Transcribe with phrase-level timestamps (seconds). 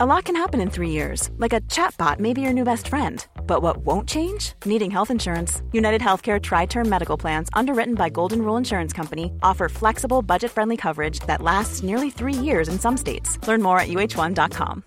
[0.00, 2.86] A lot can happen in three years, like a chatbot may be your new best
[2.86, 3.26] friend.
[3.48, 4.52] But what won't change?
[4.64, 5.60] Needing health insurance.
[5.72, 10.52] United Healthcare Tri Term Medical Plans, underwritten by Golden Rule Insurance Company, offer flexible, budget
[10.52, 13.44] friendly coverage that lasts nearly three years in some states.
[13.48, 14.84] Learn more at uh1.com.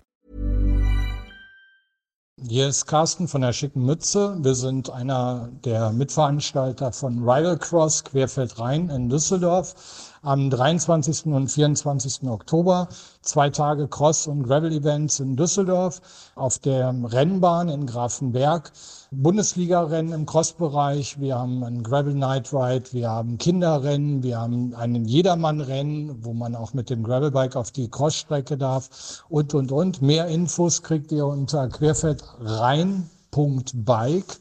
[2.48, 4.36] Hier ist Carsten von der Schicken Mütze.
[4.40, 9.74] Wir sind einer der Mitveranstalter von Rival Cross Querfeld Rhein in Düsseldorf.
[10.22, 11.26] Am 23.
[11.26, 12.28] und 24.
[12.28, 12.88] Oktober.
[13.22, 16.00] Zwei Tage Cross- und Gravel-Events in Düsseldorf,
[16.34, 18.72] auf der Rennbahn in Grafenberg,
[19.10, 25.04] Bundesliga-Rennen im Cross-Bereich, wir haben ein Gravel Night Ride, wir haben Kinderrennen, wir haben einen
[25.04, 30.02] Jedermann-Rennen, wo man auch mit dem Gravelbike auf die Crossstrecke darf und, und, und.
[30.02, 34.38] Mehr Infos kriegt ihr unter querfeldrein.bike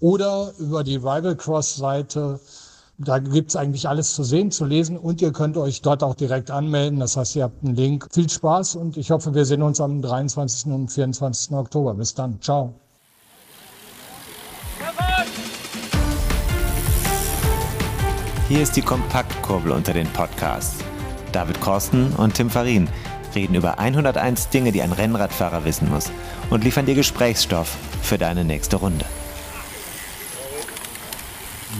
[0.00, 2.40] oder über die Rival Cross Seite
[2.98, 6.50] da gibt's eigentlich alles zu sehen, zu lesen und ihr könnt euch dort auch direkt
[6.50, 7.00] anmelden.
[7.00, 8.06] Das heißt, ihr habt einen Link.
[8.12, 10.66] Viel Spaß und ich hoffe, wir sehen uns am 23.
[10.72, 11.52] und 24.
[11.52, 11.94] Oktober.
[11.94, 12.40] Bis dann.
[12.40, 12.74] Ciao.
[18.48, 20.84] Hier ist die Kompaktkurbel unter den Podcasts.
[21.32, 22.88] David Korsten und Tim Farin
[23.34, 26.12] reden über 101 Dinge, die ein Rennradfahrer wissen muss
[26.50, 29.04] und liefern dir Gesprächsstoff für deine nächste Runde.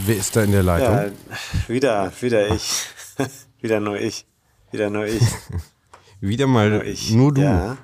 [0.07, 0.95] Wer ist da in der Leitung?
[0.95, 2.87] Ja, wieder, wieder ich.
[3.61, 4.27] wieder nur ich.
[4.71, 5.23] Wieder nur ich.
[6.21, 7.13] wieder mal nur, ich.
[7.13, 7.43] nur du.
[7.43, 7.77] Ja.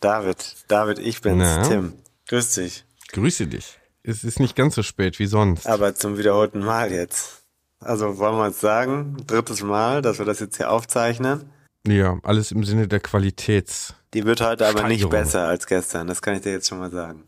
[0.00, 1.62] David, David, ich bin's, Na?
[1.62, 1.94] Tim.
[2.28, 2.84] Grüß dich.
[3.12, 3.78] Grüße dich.
[4.02, 5.66] Es ist nicht ganz so spät wie sonst.
[5.66, 7.42] Aber zum wiederholten Mal jetzt.
[7.80, 11.50] Also wollen wir uns sagen, drittes Mal, dass wir das jetzt hier aufzeichnen.
[11.86, 13.94] Ja, alles im Sinne der Qualitäts.
[14.14, 16.90] Die wird heute aber nicht besser als gestern, das kann ich dir jetzt schon mal
[16.90, 17.24] sagen.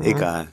[0.00, 0.48] Egal.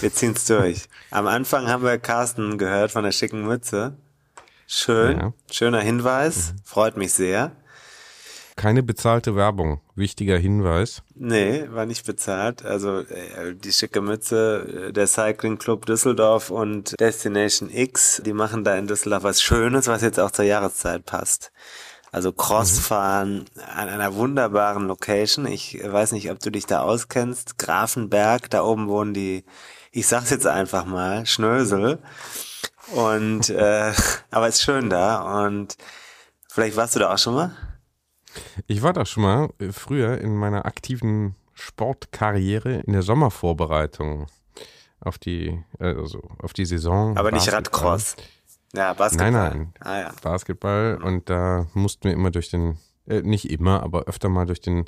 [0.00, 0.88] Wir ziehen's durch.
[1.10, 3.96] Am Anfang haben wir Carsten gehört von der schicken Mütze.
[4.66, 5.32] Schön, ja.
[5.50, 6.60] schöner Hinweis, mhm.
[6.64, 7.52] freut mich sehr.
[8.56, 11.02] Keine bezahlte Werbung, wichtiger Hinweis.
[11.14, 12.64] Nee, war nicht bezahlt.
[12.64, 18.62] Also äh, die schicke Mütze, äh, der Cycling Club Düsseldorf und Destination X, die machen
[18.62, 21.52] da in Düsseldorf was Schönes, was jetzt auch zur Jahreszeit passt.
[22.12, 25.46] Also Crossfahren an einer wunderbaren Location.
[25.46, 27.56] Ich weiß nicht, ob du dich da auskennst.
[27.58, 29.44] Grafenberg, da oben wohnen die
[29.90, 31.98] ich sag's jetzt einfach mal, Schnösel.
[32.92, 33.92] Und äh,
[34.30, 35.76] aber ist schön da und
[36.48, 37.56] vielleicht warst du da auch schon mal?
[38.66, 44.26] Ich war da schon mal äh, früher in meiner aktiven Sportkarriere in der Sommervorbereitung
[45.00, 47.16] auf die also auf die Saison.
[47.16, 48.16] Aber nicht Radcross.
[48.72, 49.30] Ja, Basketball.
[49.32, 49.74] Nein, nein.
[49.80, 50.12] Ah, ja.
[50.22, 54.60] Basketball und da mussten wir immer durch den äh, nicht immer, aber öfter mal durch
[54.60, 54.84] den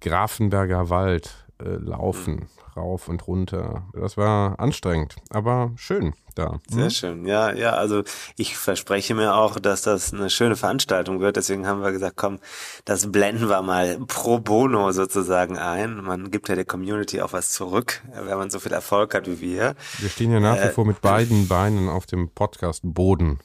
[0.00, 3.84] Grafenberger Wald äh, laufen rauf und runter.
[3.92, 6.60] Das war anstrengend, aber schön da.
[6.68, 6.90] Sehr mhm.
[6.90, 7.26] schön.
[7.26, 8.02] Ja, ja, also
[8.36, 11.36] ich verspreche mir auch, dass das eine schöne Veranstaltung wird.
[11.36, 12.38] Deswegen haben wir gesagt, komm,
[12.84, 15.96] das blenden wir mal pro bono sozusagen ein.
[15.96, 19.40] Man gibt ja der Community auch was zurück, wenn man so viel Erfolg hat wie
[19.40, 19.74] wir.
[19.98, 23.40] Wir stehen ja nach wie äh, vor mit beiden Beinen auf dem Podcast Boden.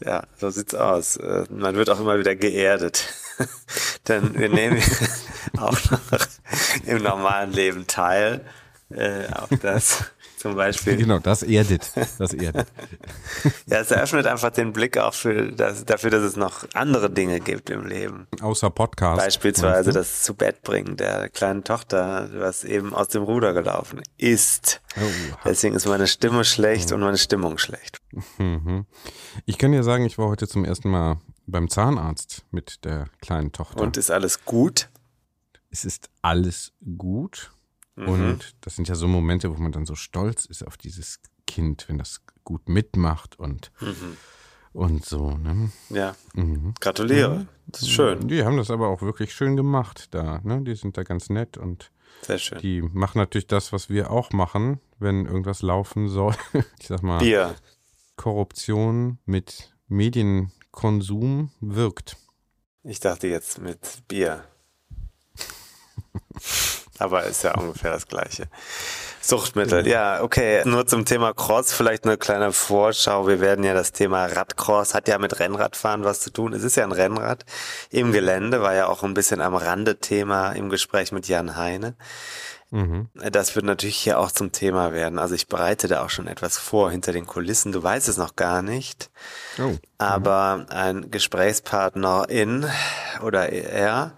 [0.00, 1.16] Ja, so sieht's aus.
[1.16, 3.12] Äh, man wird auch immer wieder geerdet.
[4.08, 4.82] Denn wir nehmen
[5.58, 6.00] auch noch
[6.86, 8.44] im normalen Leben teil
[8.90, 10.04] äh, auch das
[10.42, 10.96] zum Beispiel.
[10.96, 11.92] Genau, das erdet.
[12.18, 12.66] Das erdet.
[13.66, 17.38] ja, es eröffnet einfach den Blick auch für das, dafür, dass es noch andere Dinge
[17.38, 18.26] gibt im Leben.
[18.40, 19.24] Außer Podcast.
[19.24, 24.82] Beispielsweise das zu Bett bringen der kleinen Tochter, was eben aus dem Ruder gelaufen ist.
[24.96, 26.96] Oh, Deswegen ist meine Stimme schlecht mhm.
[26.96, 27.98] und meine Stimmung schlecht.
[28.38, 28.86] Mhm.
[29.46, 33.52] Ich kann dir sagen, ich war heute zum ersten Mal beim Zahnarzt mit der kleinen
[33.52, 33.80] Tochter.
[33.80, 34.88] Und ist alles gut?
[35.70, 37.52] Es ist alles gut.
[37.96, 38.08] Mhm.
[38.08, 41.88] Und das sind ja so Momente, wo man dann so stolz ist auf dieses Kind,
[41.88, 44.16] wenn das gut mitmacht und, mhm.
[44.72, 45.36] und so.
[45.36, 45.70] Ne?
[45.90, 46.14] Ja.
[46.34, 46.74] Mhm.
[46.80, 47.46] Gratuliere.
[47.66, 48.28] Das ist schön.
[48.28, 50.40] Die haben das aber auch wirklich schön gemacht da.
[50.44, 50.62] Ne?
[50.62, 51.90] Die sind da ganz nett und
[52.22, 52.58] Sehr schön.
[52.58, 56.34] die machen natürlich das, was wir auch machen, wenn irgendwas laufen soll.
[56.80, 57.54] Ich sag mal, Bier.
[58.16, 62.16] Korruption mit Medienkonsum wirkt.
[62.82, 64.44] Ich dachte jetzt mit Bier.
[67.02, 68.44] Aber ist ja ungefähr das Gleiche.
[69.20, 70.62] Suchtmittel, ja, okay.
[70.64, 73.28] Nur zum Thema Cross vielleicht eine kleine Vorschau.
[73.28, 76.52] Wir werden ja das Thema Radcross, hat ja mit Rennradfahren was zu tun.
[76.52, 77.44] Es ist ja ein Rennrad
[77.90, 81.94] im Gelände, war ja auch ein bisschen am Rande Thema im Gespräch mit Jan Heine.
[82.72, 83.08] Mhm.
[83.14, 85.18] Das wird natürlich hier auch zum Thema werden.
[85.18, 87.70] Also ich bereite da auch schon etwas vor hinter den Kulissen.
[87.70, 89.10] Du weißt es noch gar nicht.
[89.58, 89.76] Oh.
[89.98, 92.66] Aber ein Gesprächspartner in
[93.22, 94.14] oder er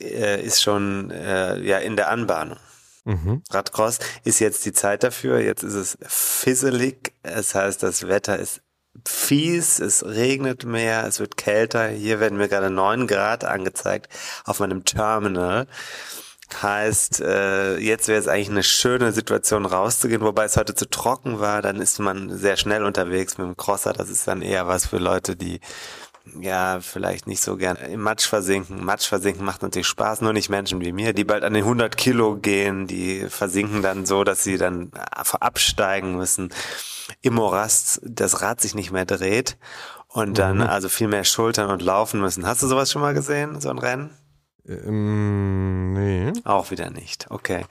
[0.00, 2.58] äh, ist schon äh, ja in der Anbahnung.
[3.04, 3.42] Mhm.
[3.50, 5.40] Radcross ist jetzt die Zeit dafür.
[5.40, 7.14] Jetzt ist es fisselig.
[7.22, 8.60] Es heißt, das Wetter ist
[9.06, 11.88] fies, es regnet mehr, es wird kälter.
[11.88, 14.08] Hier werden mir gerade neun Grad angezeigt
[14.44, 15.66] auf meinem Terminal.
[16.62, 21.40] Heißt, äh, jetzt wäre es eigentlich eine schöne Situation rauszugehen, wobei es heute zu trocken
[21.40, 23.92] war, dann ist man sehr schnell unterwegs mit dem Crosser.
[23.92, 25.60] Das ist dann eher was für Leute, die
[26.40, 28.84] ja, vielleicht nicht so gern im Matsch versinken.
[28.84, 31.96] Matsch versinken macht natürlich Spaß, nur nicht Menschen wie mir, die bald an den 100
[31.96, 36.50] Kilo gehen, die versinken dann so, dass sie dann absteigen müssen.
[37.22, 39.56] Im Morast das Rad sich nicht mehr dreht
[40.08, 40.62] und dann mhm.
[40.62, 42.46] also viel mehr schultern und laufen müssen.
[42.46, 44.10] Hast du sowas schon mal gesehen, so ein Rennen?
[44.66, 46.32] Ähm, nee.
[46.44, 47.26] Auch wieder nicht.
[47.30, 47.64] Okay.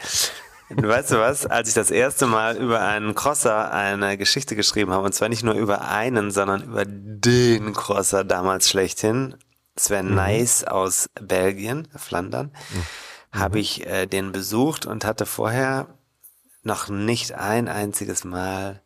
[0.69, 1.46] Weißt du was?
[1.46, 5.44] Als ich das erste Mal über einen Crosser eine Geschichte geschrieben habe, und zwar nicht
[5.44, 9.36] nur über einen, sondern über den Crosser damals schlechthin,
[9.78, 10.16] Sven mhm.
[10.16, 13.40] Nice aus Belgien, Flandern, mhm.
[13.40, 15.88] habe ich äh, den besucht und hatte vorher
[16.64, 18.81] noch nicht ein einziges Mal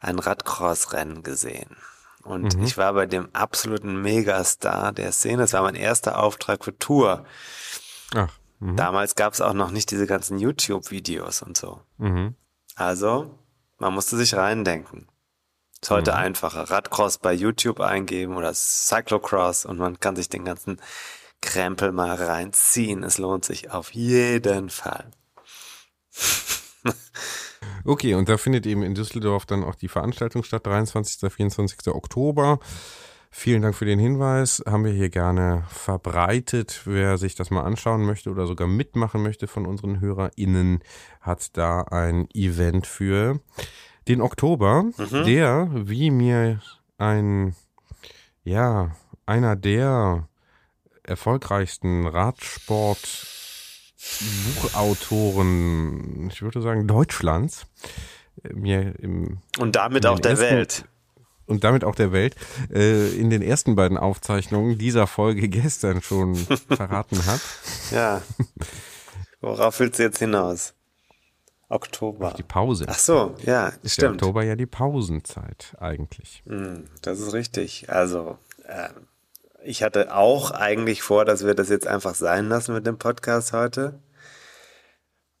[0.00, 1.76] ein Radcross-Rennen gesehen.
[2.22, 2.64] Und mhm.
[2.64, 5.42] ich war bei dem absoluten Megastar der Szene.
[5.42, 7.24] Es war mein erster Auftrag für Tour.
[8.14, 8.28] Ach.
[8.58, 8.76] Mhm.
[8.76, 11.80] Damals gab es auch noch nicht diese ganzen YouTube-Videos und so.
[11.98, 12.34] Mhm.
[12.76, 13.38] Also,
[13.78, 15.08] man musste sich reindenken.
[15.80, 16.18] Ist heute mhm.
[16.18, 16.70] einfacher.
[16.70, 20.80] Radcross bei YouTube eingeben oder Cyclocross und man kann sich den ganzen
[21.40, 23.02] Krempel mal reinziehen.
[23.02, 25.10] Es lohnt sich auf jeden Fall.
[27.84, 31.30] Okay, und da findet eben in Düsseldorf dann auch die Veranstaltung statt, 23.
[31.30, 31.88] 24.
[31.88, 32.58] Oktober.
[33.36, 34.62] Vielen Dank für den Hinweis.
[34.64, 36.82] Haben wir hier gerne verbreitet.
[36.84, 40.78] Wer sich das mal anschauen möchte oder sogar mitmachen möchte von unseren HörerInnen,
[41.20, 43.40] hat da ein Event für
[44.06, 45.24] den Oktober, mhm.
[45.24, 46.60] der, wie mir
[46.96, 47.56] ein,
[48.44, 48.92] ja,
[49.26, 50.28] einer der
[51.02, 53.26] erfolgreichsten Radsport
[54.54, 57.66] Buchautoren, ich würde sagen Deutschlands,
[58.52, 60.84] mir im und damit auch der ersten, Welt
[61.46, 62.36] und damit auch der Welt
[62.72, 66.34] äh, in den ersten beiden Aufzeichnungen dieser Folge gestern schon
[66.68, 67.40] verraten hat.
[67.90, 68.22] Ja.
[69.40, 70.74] Worauf willst du jetzt hinaus?
[71.68, 72.28] Oktober.
[72.28, 72.86] Auf die Pause.
[72.88, 74.22] Ach so, ja, ist stimmt.
[74.22, 76.42] Oktober ja die Pausenzeit eigentlich.
[76.46, 77.90] Hm, das ist richtig.
[77.90, 78.88] Also, äh,
[79.64, 83.52] ich hatte auch eigentlich vor, dass wir das jetzt einfach sein lassen mit dem Podcast
[83.52, 83.98] heute.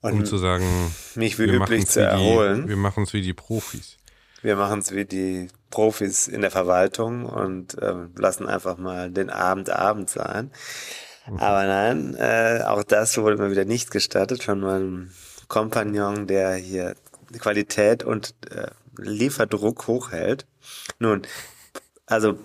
[0.00, 0.66] Und um zu sagen,
[1.14, 2.64] mich wie üblich zu erholen.
[2.64, 3.96] Die, wir machen es wie die Profis.
[4.42, 9.28] Wir machen es wie die Profis in der Verwaltung und äh, lassen einfach mal den
[9.28, 10.52] Abend Abend sein.
[11.26, 11.38] Mhm.
[11.38, 15.10] Aber nein, äh, auch das wurde mir wieder nicht gestattet von meinem
[15.48, 16.94] Kompagnon, der hier
[17.40, 20.46] Qualität und äh, Lieferdruck hochhält.
[21.00, 21.22] Nun,
[22.06, 22.38] also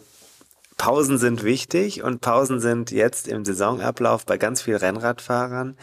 [0.77, 5.77] Pausen sind wichtig und Pausen sind jetzt im Saisonablauf bei ganz vielen Rennradfahrern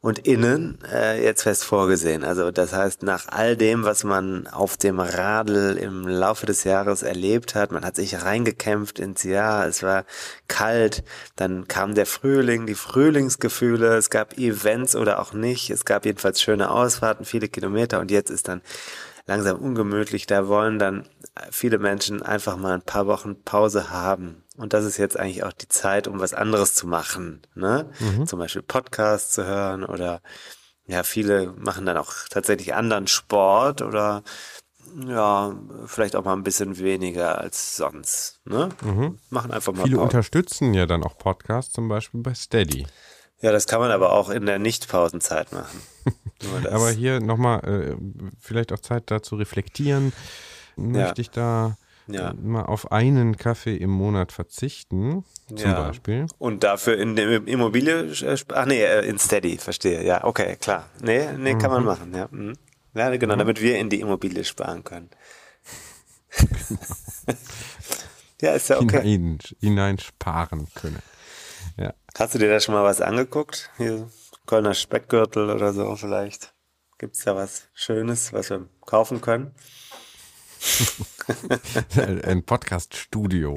[0.00, 2.24] und innen äh, jetzt fest vorgesehen.
[2.24, 7.02] Also das heißt, nach all dem, was man auf dem Radl im Laufe des Jahres
[7.02, 10.04] erlebt hat, man hat sich reingekämpft ins Jahr, es war
[10.48, 11.04] kalt,
[11.36, 16.40] dann kam der Frühling, die Frühlingsgefühle, es gab Events oder auch nicht, es gab jedenfalls
[16.40, 18.62] schöne Ausfahrten, viele Kilometer und jetzt ist dann
[19.26, 20.26] langsam ungemütlich.
[20.26, 21.04] Da wollen dann
[21.50, 24.42] viele Menschen einfach mal ein paar Wochen Pause haben.
[24.56, 27.42] Und das ist jetzt eigentlich auch die Zeit, um was anderes zu machen.
[27.54, 27.90] Ne?
[28.00, 28.26] Mhm.
[28.26, 30.22] Zum Beispiel Podcasts zu hören oder
[30.86, 34.22] ja, viele machen dann auch tatsächlich anderen Sport oder
[35.06, 35.54] ja,
[35.86, 38.40] vielleicht auch mal ein bisschen weniger als sonst.
[38.44, 38.68] Ne?
[38.82, 39.18] Mhm.
[39.30, 39.82] Machen einfach mal.
[39.82, 40.04] Viele Pause.
[40.04, 42.86] unterstützen ja dann auch Podcasts, zum Beispiel bei Steady.
[43.40, 45.82] Ja, das kann man aber auch in der Nicht-Pausenzeit machen.
[46.70, 47.96] aber hier nochmal, äh,
[48.40, 50.12] vielleicht auch Zeit da zu reflektieren.
[50.76, 52.32] Möchte ich da ja.
[52.34, 55.80] mal auf einen Kaffee im Monat verzichten, zum ja.
[55.80, 56.26] Beispiel.
[56.38, 58.12] Und dafür in der Immobilie,
[58.52, 60.04] ach nee, äh, in Steady, verstehe.
[60.04, 60.88] Ja, okay, klar.
[61.00, 61.76] Nee, nee, kann mhm.
[61.76, 62.28] man machen, ja.
[62.30, 62.54] Mhm.
[62.94, 63.40] Ja, genau, mhm.
[63.40, 65.10] damit wir in die Immobilie sparen können.
[66.30, 66.80] Genau.
[68.40, 69.02] ja, ist ja okay.
[69.02, 71.02] Hinein, hineinsparen können.
[71.76, 71.92] Ja.
[72.18, 73.70] Hast du dir da schon mal was angeguckt?
[73.76, 74.08] Hier,
[74.46, 76.54] Kölner Speckgürtel oder so vielleicht?
[76.98, 79.54] Gibt es da was Schönes, was wir kaufen können?
[82.24, 83.56] Ein Podcast-Studio.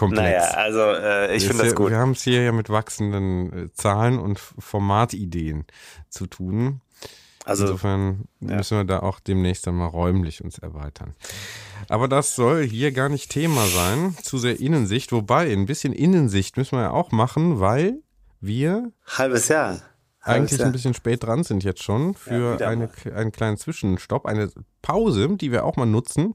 [0.00, 1.90] Naja, also äh, ich finde das gut.
[1.90, 5.64] Wir haben es hier ja mit wachsenden äh, Zahlen und Formatideen
[6.08, 6.80] zu tun.
[7.44, 8.56] Also, Insofern ja.
[8.56, 11.14] müssen wir da auch demnächst einmal räumlich uns erweitern.
[11.88, 15.12] Aber das soll hier gar nicht Thema sein, zu sehr Innensicht.
[15.12, 18.00] Wobei, ein bisschen Innensicht müssen wir ja auch machen, weil
[18.40, 18.92] wir.
[19.06, 19.82] Halbes Jahr.
[20.24, 24.50] Eigentlich ein bisschen spät dran sind jetzt schon für ja, eine, einen kleinen Zwischenstopp, eine
[24.82, 26.34] Pause, die wir auch mal nutzen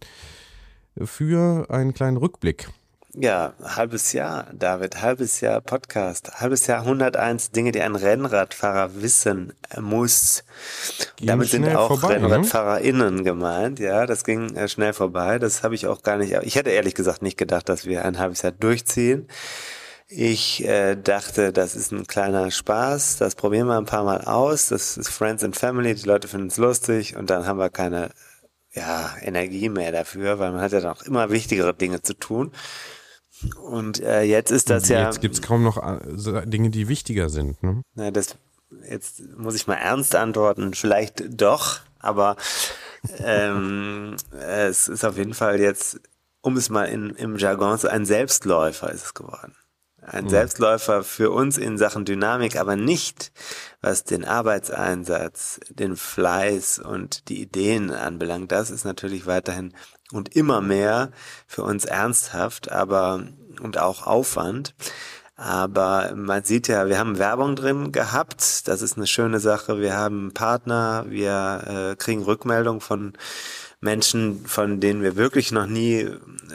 [0.98, 2.70] für einen kleinen Rückblick.
[3.16, 9.54] Ja, halbes Jahr, David, halbes Jahr Podcast, halbes Jahr 101 Dinge, die ein Rennradfahrer wissen
[9.80, 10.44] muss.
[11.16, 12.30] Gehen Damit sind auch vorbei, ne?
[12.30, 15.40] RennradfahrerInnen gemeint, ja, das ging äh, schnell vorbei.
[15.40, 18.20] Das habe ich auch gar nicht, ich hätte ehrlich gesagt nicht gedacht, dass wir ein
[18.20, 19.28] halbes Jahr durchziehen.
[20.12, 24.70] Ich äh, dachte, das ist ein kleiner Spaß, das probieren wir ein paar Mal aus.
[24.70, 28.10] Das ist Friends and Family, die Leute finden es lustig und dann haben wir keine
[28.74, 32.52] ja, Energie mehr dafür, weil man hat ja noch immer wichtigere Dinge zu tun.
[33.62, 35.06] Und äh, jetzt ist das ja.
[35.06, 37.62] Jetzt gibt's kaum noch äh, Dinge, die wichtiger sind.
[37.62, 37.84] Ne?
[37.94, 38.36] Na, das,
[38.90, 40.74] jetzt muss ich mal ernst antworten.
[40.74, 42.36] Vielleicht doch, aber
[43.20, 46.02] ähm, es ist auf jeden Fall jetzt,
[46.42, 49.54] um es mal in, im Jargon zu, ein Selbstläufer ist es geworden.
[50.02, 53.32] Ein Selbstläufer für uns in Sachen Dynamik, aber nicht,
[53.82, 58.52] was den Arbeitseinsatz, den Fleiß und die Ideen anbelangt.
[58.52, 59.74] Das ist natürlich weiterhin
[60.12, 61.12] und immer mehr
[61.48, 63.24] für uns ernsthaft, aber
[63.62, 64.74] und auch Aufwand.
[65.36, 68.68] Aber man sieht ja, wir haben Werbung drin gehabt.
[68.68, 69.80] Das ist eine schöne Sache.
[69.80, 71.06] Wir haben Partner.
[71.08, 73.14] Wir äh, kriegen Rückmeldung von
[73.82, 76.10] Menschen, von denen wir wirklich noch nie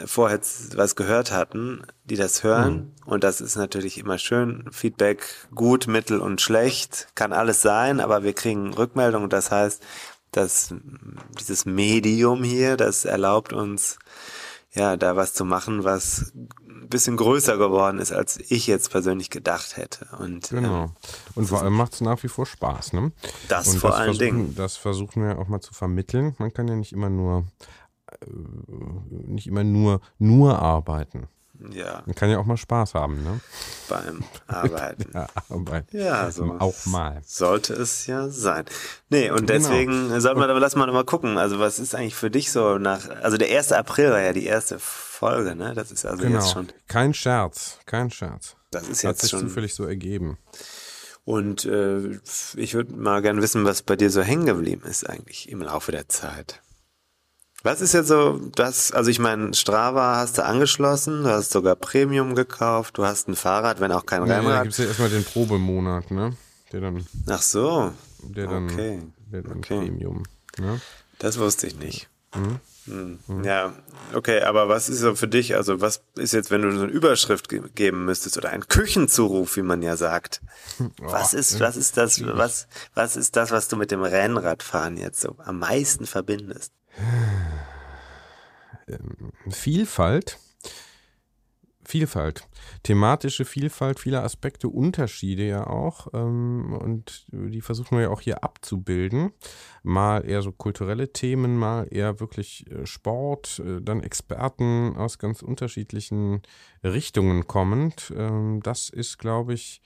[0.05, 0.39] vorher
[0.75, 2.93] was gehört hatten, die das hören.
[3.05, 4.65] Und das ist natürlich immer schön.
[4.71, 7.07] Feedback gut, mittel und schlecht.
[7.15, 9.29] Kann alles sein, aber wir kriegen Rückmeldung.
[9.29, 9.81] Das heißt,
[10.31, 10.73] dass
[11.39, 13.97] dieses Medium hier, das erlaubt uns,
[14.73, 16.33] ja, da was zu machen, was
[16.89, 20.07] bisschen größer geworden ist, als ich jetzt persönlich gedacht hätte.
[20.19, 20.83] Und Genau.
[20.85, 20.91] ähm,
[21.35, 22.93] Und vor allem macht es nach wie vor Spaß.
[22.93, 23.11] Ne?
[23.47, 24.55] Das Und vor allen versuchen, Dingen.
[24.55, 26.35] Das versuchen wir auch mal zu vermitteln.
[26.39, 27.45] Man kann ja nicht immer nur
[28.11, 28.25] äh,
[29.27, 31.27] nicht immer nur nur arbeiten.
[31.71, 33.39] Ja, Man kann ja auch mal Spaß haben, ne?
[33.89, 35.05] beim Arbeiten.
[35.13, 35.97] Ja, arbeiten.
[35.97, 36.43] Ja, so.
[36.59, 37.21] Auch mal.
[37.25, 38.65] Sollte es ja sein.
[39.09, 39.53] Nee, und Genau.
[39.53, 41.37] deswegen sollten wir aber lass mal mal gucken.
[41.37, 43.71] Also was ist eigentlich für dich so nach, also der 1.
[43.71, 45.73] April war ja die erste Folge, ne?
[45.75, 46.39] Das ist also Genau.
[46.39, 48.55] jetzt schon, Kein Scherz, kein Scherz.
[48.71, 49.41] das ist Hat jetzt sich schon.
[49.41, 50.37] zufällig so ergeben.
[51.23, 52.19] Und äh,
[52.55, 55.91] ich würde mal gerne wissen, was bei dir so hängen geblieben ist eigentlich im Laufe
[55.91, 56.61] der Zeit.
[57.65, 61.75] Was ist jetzt so das, also ich meine, Strava hast du angeschlossen, du hast sogar
[61.75, 64.61] Premium gekauft, du hast ein Fahrrad, wenn auch kein Ja, da Rennrad.
[64.63, 66.37] gibt es ja erstmal den Probemonat, ne?
[66.71, 67.91] Der dann, Ach so,
[68.21, 69.01] der dann, Okay.
[69.31, 69.79] der dann Okay.
[69.79, 70.21] Premium.
[70.59, 70.79] Ne?
[71.17, 72.07] Das wusste ich nicht.
[72.33, 72.59] Hm.
[73.43, 73.73] Ja,
[74.13, 76.91] okay, aber was ist so für dich, also was ist jetzt, wenn du so eine
[76.91, 80.41] Überschrift ge geben müsstest oder einen Küchenzuruf, wie man ja sagt?
[81.01, 85.21] Was ist, was ist das, was, was ist das, was du mit dem Rennradfahren jetzt
[85.21, 86.71] so am meisten verbindest?
[89.49, 90.39] Vielfalt.
[91.87, 92.47] Vielfalt.
[92.81, 96.07] Thematische Vielfalt, viele Aspekte, Unterschiede ja auch.
[96.13, 99.31] Ähm, und die versuchen wir ja auch hier abzubilden.
[99.83, 105.43] Mal eher so kulturelle Themen, mal eher wirklich äh, Sport, äh, dann Experten aus ganz
[105.43, 106.41] unterschiedlichen
[106.83, 108.11] Richtungen kommend.
[108.17, 109.81] Ähm, das ist, glaube ich,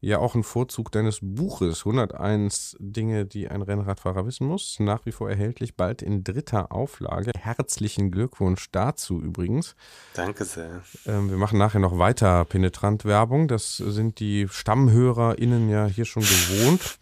[0.00, 4.80] ja auch ein Vorzug deines Buches 101 Dinge, die ein Rennradfahrer wissen muss.
[4.80, 7.32] Nach wie vor erhältlich, bald in dritter Auflage.
[7.38, 9.76] Herzlichen Glückwunsch dazu übrigens.
[10.14, 10.82] Danke sehr.
[11.06, 13.46] Ähm, wir machen nachher noch weiter penetrant Werbung.
[13.46, 16.98] Das sind die StammhörerInnen ja hier schon gewohnt.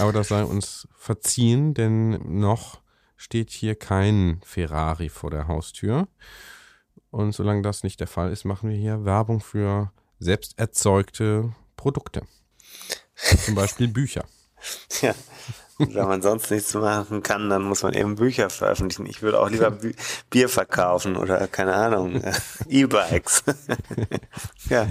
[0.00, 2.80] Aber das sei uns verziehen, denn noch
[3.16, 6.08] steht hier kein Ferrari vor der Haustür.
[7.10, 12.22] Und solange das nicht der Fall ist, machen wir hier Werbung für selbst erzeugte Produkte.
[13.44, 14.24] Zum Beispiel Bücher.
[15.00, 15.14] Ja.
[15.78, 19.06] Wenn man sonst nichts machen kann, dann muss man eben Bücher veröffentlichen.
[19.06, 19.92] Ich würde auch lieber Bü
[20.30, 22.22] Bier verkaufen oder keine Ahnung,
[22.68, 23.42] E-Bikes.
[24.68, 24.86] ja.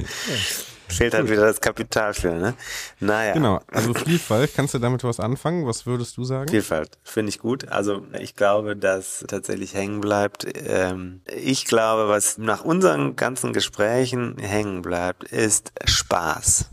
[0.92, 2.54] Fehlt halt wieder das Kapital für, ne?
[3.00, 3.34] Naja.
[3.34, 5.66] Genau, also Vielfalt, kannst du damit was anfangen?
[5.66, 6.50] Was würdest du sagen?
[6.50, 7.68] Vielfalt finde ich gut.
[7.70, 10.46] Also ich glaube, dass tatsächlich hängen bleibt.
[10.56, 16.66] Ähm, ich glaube, was nach unseren ganzen Gesprächen hängen bleibt, ist Spaß.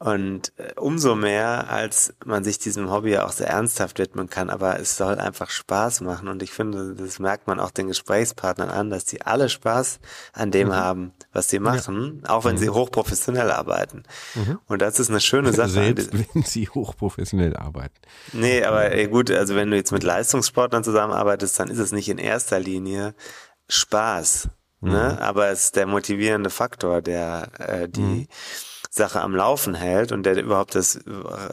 [0.00, 4.48] Und äh, umso mehr, als man sich diesem Hobby ja auch sehr ernsthaft widmen kann,
[4.48, 6.28] aber es soll einfach Spaß machen.
[6.28, 9.98] Und ich finde, das merkt man auch den Gesprächspartnern an, dass die alle Spaß
[10.32, 14.04] an dem haben, was sie machen, auch wenn sie hochprofessionell arbeiten.
[14.66, 15.70] Und das ist eine schöne Sache.
[15.70, 17.96] Selbst wenn sie hochprofessionell arbeiten.
[18.32, 22.08] Nee, aber äh, gut, also wenn du jetzt mit Leistungssportlern zusammenarbeitest, dann ist es nicht
[22.08, 23.16] in erster Linie
[23.68, 24.48] Spaß.
[24.80, 25.20] Ne?
[25.20, 28.28] Aber es ist der motivierende Faktor, der äh, die
[28.98, 30.98] Sache am Laufen hält und der überhaupt das,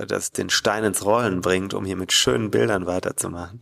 [0.08, 3.62] das den Stein ins Rollen bringt, um hier mit schönen Bildern weiterzumachen.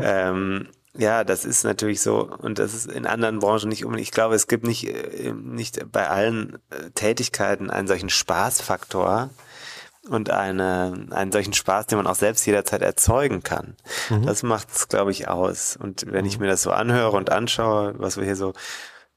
[0.00, 4.06] Ähm, ja, das ist natürlich so und das ist in anderen Branchen nicht unbedingt.
[4.06, 9.30] Ich glaube, es gibt nicht äh, nicht bei allen äh, Tätigkeiten einen solchen Spaßfaktor
[10.08, 13.76] und eine, einen solchen Spaß, den man auch selbst jederzeit erzeugen kann.
[14.24, 15.76] Das macht es, glaube ich, aus.
[15.76, 18.52] Und wenn ich mir das so anhöre und anschaue, was wir hier so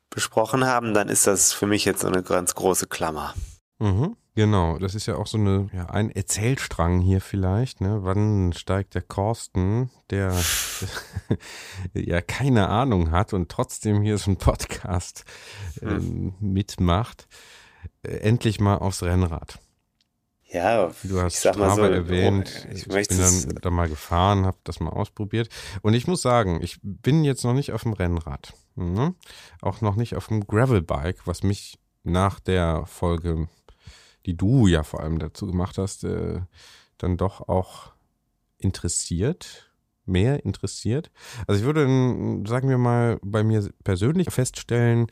[0.10, 3.34] besprochen haben, dann ist das für mich jetzt so eine ganz große Klammer.
[3.80, 4.16] Mhm.
[4.38, 8.04] Genau, das ist ja auch so eine, ja, ein Erzählstrang hier vielleicht, ne?
[8.04, 10.32] Wann steigt der Korsten, der
[11.96, 15.26] ja keine Ahnung hat und trotzdem hier so ein Podcast
[15.80, 16.36] hm.
[16.40, 17.28] mitmacht,
[18.04, 19.58] äh, endlich mal aufs Rennrad.
[20.50, 22.68] Ja, du hast Strava so, erwähnt.
[22.72, 25.50] Ich, ich bin dann da mal gefahren, habe das mal ausprobiert.
[25.82, 28.54] Und ich muss sagen, ich bin jetzt noch nicht auf dem Rennrad.
[28.76, 29.16] Ne?
[29.62, 33.50] Auch noch nicht auf dem Gravelbike, was mich nach der Folge
[34.28, 36.42] die du ja vor allem dazu gemacht hast, äh,
[36.98, 37.94] dann doch auch
[38.60, 39.72] interessiert,
[40.06, 41.12] mehr interessiert.
[41.48, 41.86] Also ich würde,
[42.48, 45.08] sagen wir mal, bei mir persönlich feststellen,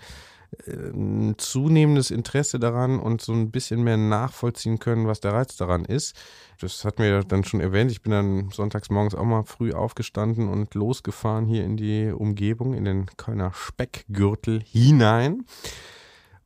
[0.65, 5.55] äh, ein zunehmendes Interesse daran und so ein bisschen mehr nachvollziehen können, was der Reiz
[5.55, 6.15] daran ist.
[6.59, 7.91] Das hat mir dann schon erwähnt.
[7.91, 12.73] Ich bin dann sonntags morgens auch mal früh aufgestanden und losgefahren hier in die Umgebung,
[12.73, 15.45] in den Kölner Speckgürtel hinein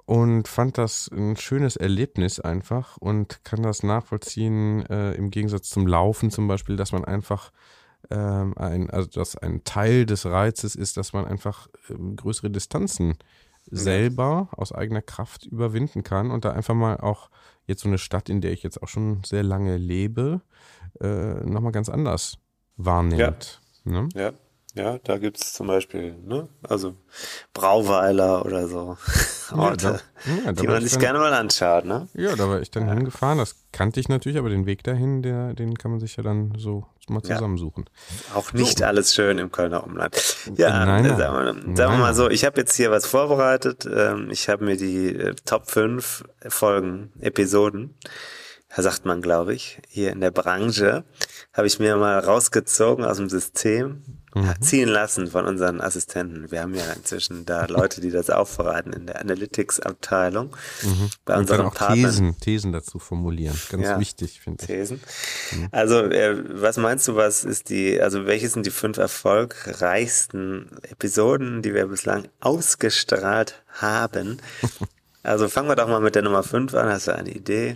[0.09, 5.85] und fand das ein schönes Erlebnis einfach und kann das nachvollziehen äh, im Gegensatz zum
[5.85, 7.51] Laufen zum Beispiel, dass man einfach
[8.09, 13.19] ähm, ein, also dass ein Teil des Reizes ist, dass man einfach ähm, größere Distanzen
[13.69, 17.29] selber aus eigener Kraft überwinden kann und da einfach mal auch
[17.67, 20.41] jetzt so eine Stadt, in der ich jetzt auch schon sehr lange lebe,
[21.01, 22.39] äh, nochmal ganz anders
[22.77, 23.61] wahrnimmt.
[23.85, 23.91] Ja.
[23.91, 24.09] Ne?
[24.15, 24.31] ja.
[24.75, 26.95] Ja, da gibt es zum Beispiel, ne, also
[27.53, 28.97] Brauweiler oder so
[29.51, 32.07] Orte, ja, da, ja, die man sich dann, gerne mal anschaut, ne?
[32.13, 32.93] Ja, da war ich dann ja.
[32.93, 33.39] hingefahren.
[33.39, 36.53] Das kannte ich natürlich, aber den Weg dahin, der, den kann man sich ja dann
[36.57, 37.89] so mal zusammensuchen.
[38.35, 38.85] Auch nicht so.
[38.85, 40.15] alles schön im Kölner Umland.
[40.55, 41.17] Ja, nein, nein.
[41.17, 43.89] sagen, wir, sagen wir mal so, ich habe jetzt hier was vorbereitet.
[43.91, 47.95] Ähm, ich habe mir die äh, Top 5 Folgen, Episoden
[48.77, 51.03] sagt man, glaube ich, hier in der Branche,
[51.53, 54.03] habe ich mir mal rausgezogen aus dem System
[54.41, 54.61] mhm.
[54.61, 56.51] ziehen lassen von unseren Assistenten.
[56.51, 60.55] Wir haben ja inzwischen da Leute, die das aufbereiten in der Analytics-Abteilung.
[60.83, 61.09] Mhm.
[61.25, 62.11] Bei Und unseren auch Partnern.
[62.11, 63.59] Thesen, Thesen dazu formulieren.
[63.69, 64.67] Ganz ja, wichtig, finde ich.
[64.67, 65.01] Thesen.
[65.51, 65.67] Mhm.
[65.71, 71.61] Also, äh, was meinst du, was ist die, also welche sind die fünf erfolgreichsten Episoden,
[71.61, 74.37] die wir bislang ausgestrahlt haben?
[75.21, 76.87] Also fangen wir doch mal mit der Nummer 5 an.
[76.89, 77.75] Hast du eine Idee?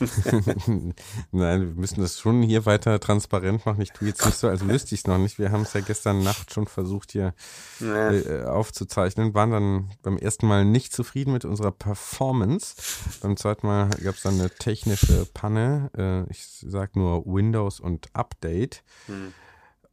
[1.30, 3.82] Nein, wir müssen das schon hier weiter transparent machen.
[3.82, 5.38] Ich tue jetzt nicht so, als wüsste ich es noch nicht.
[5.38, 7.34] Wir haben es ja gestern Nacht schon versucht hier
[7.80, 8.10] ja.
[8.10, 12.76] äh, aufzuzeichnen, waren dann beim ersten Mal nicht zufrieden mit unserer Performance.
[13.20, 15.90] Beim zweiten Mal gab es dann eine technische Panne.
[15.96, 18.82] Äh, ich sage nur Windows und Update.
[19.06, 19.34] Hm.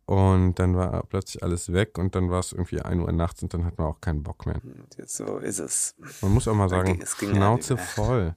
[0.07, 3.53] Und dann war plötzlich alles weg und dann war es irgendwie 1 Uhr nachts und
[3.53, 4.61] dann hat man auch keinen Bock mehr.
[5.05, 5.95] So ist es.
[6.21, 8.35] Man muss auch mal sagen, Schnauze voll.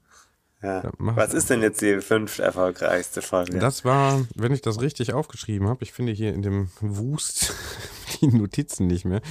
[0.61, 0.83] Ja.
[0.83, 3.57] Ja, Was ist denn jetzt die fünf erfolgreichste Folge?
[3.57, 7.53] Das war, wenn ich das richtig aufgeschrieben habe, ich finde hier in dem Wust
[8.21, 9.21] die Notizen nicht mehr.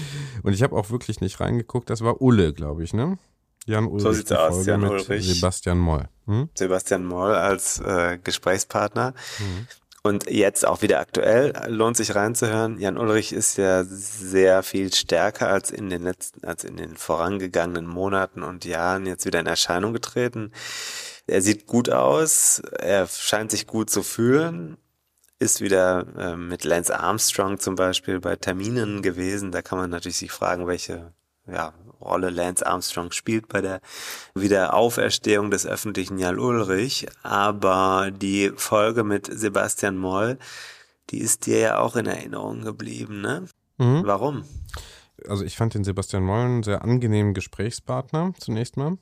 [0.42, 3.18] Und ich habe auch wirklich nicht reingeguckt, das war Ulle, glaube ich, ne?
[3.66, 4.02] Jan Ulrich.
[4.02, 5.34] So sieht's aus, Jan Ulrich.
[5.34, 6.08] Sebastian Moll.
[6.26, 6.48] Hm?
[6.54, 9.14] Sebastian Moll als äh, Gesprächspartner.
[9.38, 9.66] Mhm.
[10.02, 12.78] Und jetzt auch wieder aktuell, lohnt sich reinzuhören.
[12.78, 17.86] Jan Ulrich ist ja sehr viel stärker als in den letzten, als in den vorangegangenen
[17.86, 20.52] Monaten und Jahren jetzt wieder in Erscheinung getreten.
[21.26, 24.78] Er sieht gut aus, er scheint sich gut zu fühlen,
[25.38, 29.52] ist wieder äh, mit Lance Armstrong zum Beispiel bei Terminen gewesen.
[29.52, 31.12] Da kann man natürlich sich fragen, welche
[31.46, 33.80] ja, Rolle Lance Armstrong spielt bei der
[34.34, 37.06] Wiederauferstehung des öffentlichen Jan Ulrich.
[37.22, 40.38] Aber die Folge mit Sebastian Moll,
[41.10, 43.44] die ist dir ja auch in Erinnerung geblieben, ne?
[43.78, 44.02] Mhm.
[44.04, 44.44] Warum?
[45.28, 48.96] Also ich fand den Sebastian Moll einen sehr angenehmen Gesprächspartner zunächst mal.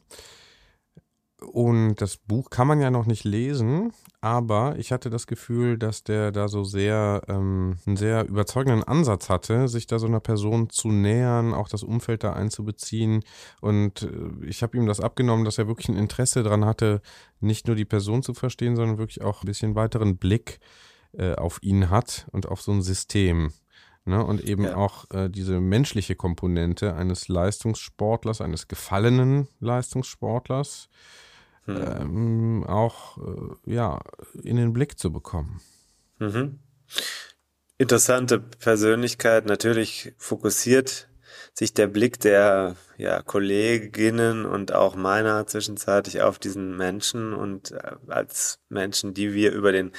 [1.40, 6.02] Und das Buch kann man ja noch nicht lesen, aber ich hatte das Gefühl, dass
[6.02, 10.70] der da so sehr ähm, einen sehr überzeugenden Ansatz hatte, sich da so einer Person
[10.70, 13.22] zu nähern, auch das Umfeld da einzubeziehen.
[13.60, 17.00] Und äh, ich habe ihm das abgenommen, dass er wirklich ein Interesse daran hatte,
[17.40, 20.58] nicht nur die Person zu verstehen, sondern wirklich auch ein bisschen weiteren Blick
[21.12, 23.52] äh, auf ihn hat und auf so ein System.
[24.04, 24.74] Ne, und eben ja.
[24.76, 30.88] auch äh, diese menschliche Komponente eines Leistungssportlers, eines gefallenen Leistungssportlers,
[31.68, 31.76] hm.
[32.00, 34.00] ähm, auch äh, ja,
[34.42, 35.60] in den Blick zu bekommen.
[36.18, 36.58] Mhm.
[37.76, 41.08] Interessante Persönlichkeit, natürlich fokussiert
[41.52, 47.96] sich der Blick der ja, Kolleginnen und auch meiner zwischenzeitlich auf diesen Menschen und äh,
[48.08, 49.92] als Menschen, die wir über den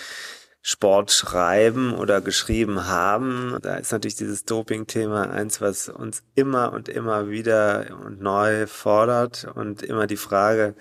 [0.61, 3.57] Sport schreiben oder geschrieben haben.
[3.61, 9.47] Da ist natürlich dieses Doping-Thema eins, was uns immer und immer wieder und neu fordert
[9.55, 10.75] und immer die Frage,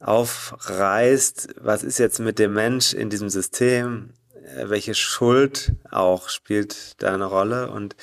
[0.00, 4.12] aufreißt, was ist jetzt mit dem Mensch in diesem System?
[4.44, 7.96] äh, welche Schuld auch spielt da eine Rolle und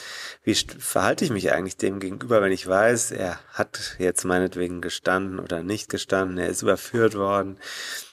[0.43, 5.39] wie verhalte ich mich eigentlich dem gegenüber, wenn ich weiß, er hat jetzt meinetwegen gestanden
[5.39, 7.60] oder nicht gestanden, er ist überführt worden.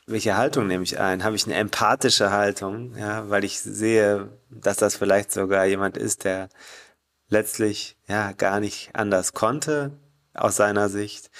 [0.07, 1.25] Welche Haltung nehme ich ein?
[1.25, 6.25] Habe ich eine empathische Haltung, ja, weil ich sehe, dass das vielleicht sogar jemand ist,
[6.25, 6.49] der
[7.29, 9.99] letztlich ja gar nicht anders konnte
[10.38, 11.31] aus seiner Sicht.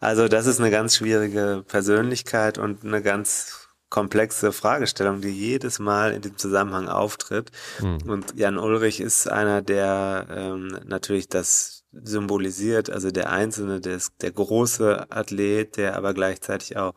[0.00, 6.12] Also das ist eine ganz schwierige Persönlichkeit und eine ganz komplexe Fragestellung, die jedes Mal
[6.12, 7.50] in diesem Zusammenhang auftritt.
[7.80, 7.98] Mhm.
[8.06, 14.30] Und Jan Ulrich ist einer, der ähm, natürlich das symbolisiert, also der Einzelne, der, der
[14.30, 16.94] große Athlet, der aber gleichzeitig auch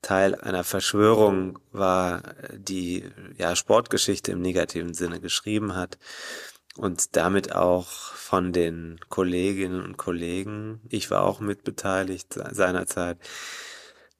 [0.00, 3.04] Teil einer Verschwörung war, die
[3.36, 5.98] ja Sportgeschichte im negativen Sinne geschrieben hat
[6.76, 13.16] und damit auch von den Kolleginnen und Kollegen, ich war auch mitbeteiligt seinerzeit,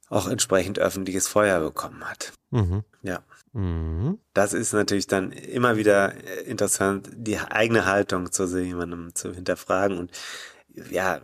[0.09, 2.33] auch entsprechend öffentliches Feuer bekommen hat.
[2.53, 2.85] Mhm.
[3.03, 3.25] Ja.
[3.55, 4.21] Mhm.
[4.33, 6.13] Das ist natürlich dann immer wieder
[6.47, 10.13] interessant, die eigene Haltung zu so jemandem zu hinterfragen und
[10.91, 11.21] ja,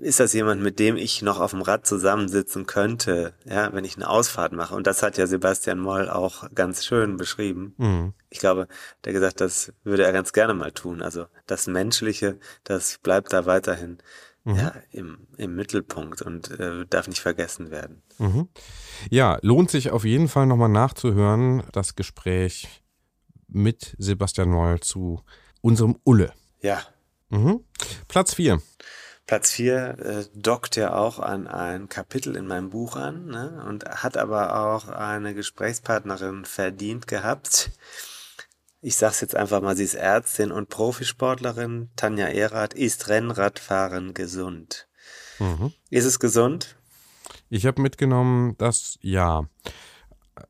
[0.00, 3.96] ist das jemand, mit dem ich noch auf dem Rad zusammensitzen könnte, ja, wenn ich
[3.96, 4.74] eine Ausfahrt mache?
[4.74, 7.74] Und das hat ja Sebastian Moll auch ganz schön beschrieben.
[7.76, 8.14] Mhm.
[8.30, 8.66] Ich glaube,
[9.04, 11.02] der gesagt, das würde er ganz gerne mal tun.
[11.02, 13.98] Also das Menschliche, das bleibt da weiterhin
[14.44, 14.56] mhm.
[14.56, 18.02] ja, im, im Mittelpunkt und äh, darf nicht vergessen werden.
[18.18, 18.48] Mhm.
[19.10, 22.82] Ja, lohnt sich auf jeden Fall nochmal nachzuhören, das Gespräch
[23.48, 25.22] mit Sebastian Moll zu
[25.60, 26.32] unserem Ulle.
[26.60, 26.80] Ja.
[27.34, 27.64] Mhm.
[28.08, 28.60] Platz 4.
[29.26, 33.64] Platz 4 äh, dockt ja auch an ein Kapitel in meinem Buch an ne?
[33.66, 37.70] und hat aber auch eine Gesprächspartnerin verdient gehabt,
[38.86, 41.88] ich sag's jetzt einfach mal, sie ist Ärztin und Profisportlerin.
[41.96, 44.88] Tanja Erath ist Rennradfahren gesund.
[45.38, 45.72] Mhm.
[45.88, 46.76] Ist es gesund?
[47.48, 49.48] Ich habe mitgenommen, dass ja.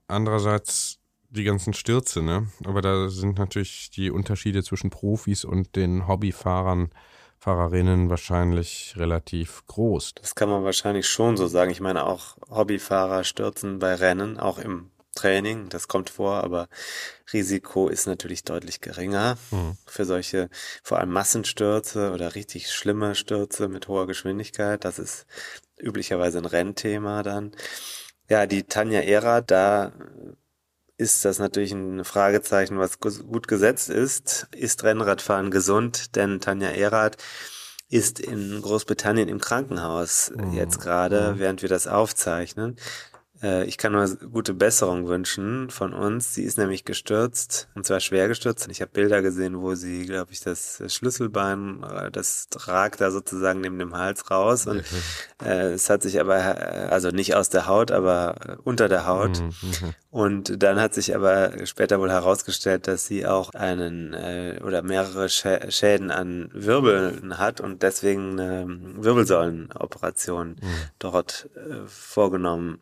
[0.08, 0.98] Andererseits
[1.34, 2.48] die ganzen Stürze, ne?
[2.64, 6.90] Aber da sind natürlich die Unterschiede zwischen Profis und den Hobbyfahrern,
[7.38, 10.14] Fahrerinnen wahrscheinlich relativ groß.
[10.14, 11.70] Das kann man wahrscheinlich schon so sagen.
[11.70, 16.68] Ich meine, auch Hobbyfahrer stürzen bei Rennen, auch im Training, das kommt vor, aber
[17.32, 19.76] Risiko ist natürlich deutlich geringer mhm.
[19.86, 20.48] für solche,
[20.82, 24.84] vor allem Massenstürze oder richtig schlimme Stürze mit hoher Geschwindigkeit.
[24.84, 25.26] Das ist
[25.78, 27.52] üblicherweise ein Rennthema dann.
[28.28, 29.92] Ja, die Tanja Era, da
[30.96, 34.48] ist das natürlich ein Fragezeichen, was gut gesetzt ist.
[34.54, 36.14] Ist Rennradfahren gesund?
[36.16, 37.16] Denn Tanja Erath
[37.88, 40.52] ist in Großbritannien im Krankenhaus mhm.
[40.52, 41.38] jetzt gerade, mhm.
[41.38, 42.76] während wir das aufzeichnen.
[43.44, 46.34] Äh, ich kann nur gute Besserung wünschen von uns.
[46.34, 48.66] Sie ist nämlich gestürzt, und zwar schwer gestürzt.
[48.70, 53.60] Ich habe Bilder gesehen, wo sie, glaube ich, das Schlüsselbein, äh, das ragt da sozusagen
[53.60, 54.66] neben dem Hals raus.
[54.66, 54.82] Und
[55.44, 59.40] äh, es hat sich aber, äh, also nicht aus der Haut, aber unter der Haut.
[59.40, 59.94] Mhm, mhm.
[60.10, 65.28] Und dann hat sich aber später wohl herausgestellt, dass sie auch einen äh, oder mehrere
[65.28, 70.56] Schäden an Wirbeln hat und deswegen eine Wirbelsäulenoperation mhm.
[70.98, 72.78] dort äh, vorgenommen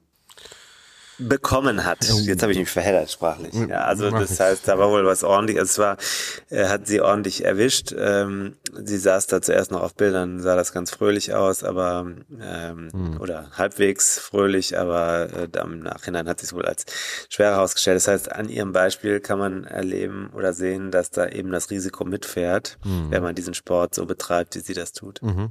[1.18, 2.04] bekommen hat.
[2.04, 3.54] Jetzt habe ich mich verheddert sprachlich.
[3.54, 5.58] Ja, also das heißt, da war wohl was ordentlich.
[5.58, 5.96] Also es war,
[6.48, 7.94] er hat sie ordentlich erwischt.
[7.96, 12.06] Ähm, sie saß da zuerst noch auf Bildern, sah das ganz fröhlich aus, aber
[12.40, 13.20] ähm, hm.
[13.20, 16.86] oder halbwegs fröhlich, aber äh, im Nachhinein hat sie es wohl als
[17.28, 17.96] schwer herausgestellt.
[17.96, 22.04] Das heißt, an ihrem Beispiel kann man erleben oder sehen, dass da eben das Risiko
[22.04, 23.10] mitfährt, hm.
[23.10, 25.22] wenn man diesen Sport so betreibt, wie sie das tut.
[25.22, 25.50] Mhm.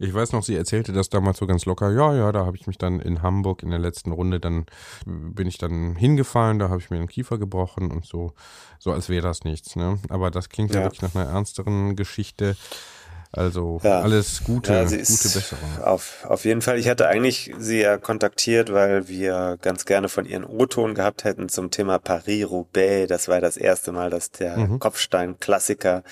[0.00, 1.90] Ich weiß noch, sie erzählte das damals so ganz locker.
[1.90, 4.66] Ja, ja, da habe ich mich dann in Hamburg in der letzten Runde, dann
[5.04, 8.32] bin ich dann hingefallen, da habe ich mir den Kiefer gebrochen und so,
[8.78, 9.74] so als wäre das nichts.
[9.74, 9.98] Ne?
[10.08, 10.80] Aber das klingt ja.
[10.80, 12.56] ja wirklich nach einer ernsteren Geschichte.
[13.30, 14.00] Also ja.
[14.00, 15.78] alles Gute, ja, gute Besserung.
[15.82, 16.78] Auf, auf jeden Fall.
[16.78, 21.50] Ich hatte eigentlich sie ja kontaktiert, weil wir ganz gerne von ihren O-Ton gehabt hätten
[21.50, 23.08] zum Thema Paris-Roubaix.
[23.08, 24.78] Das war das erste Mal, dass der mhm.
[24.78, 26.04] Kopfstein-Klassiker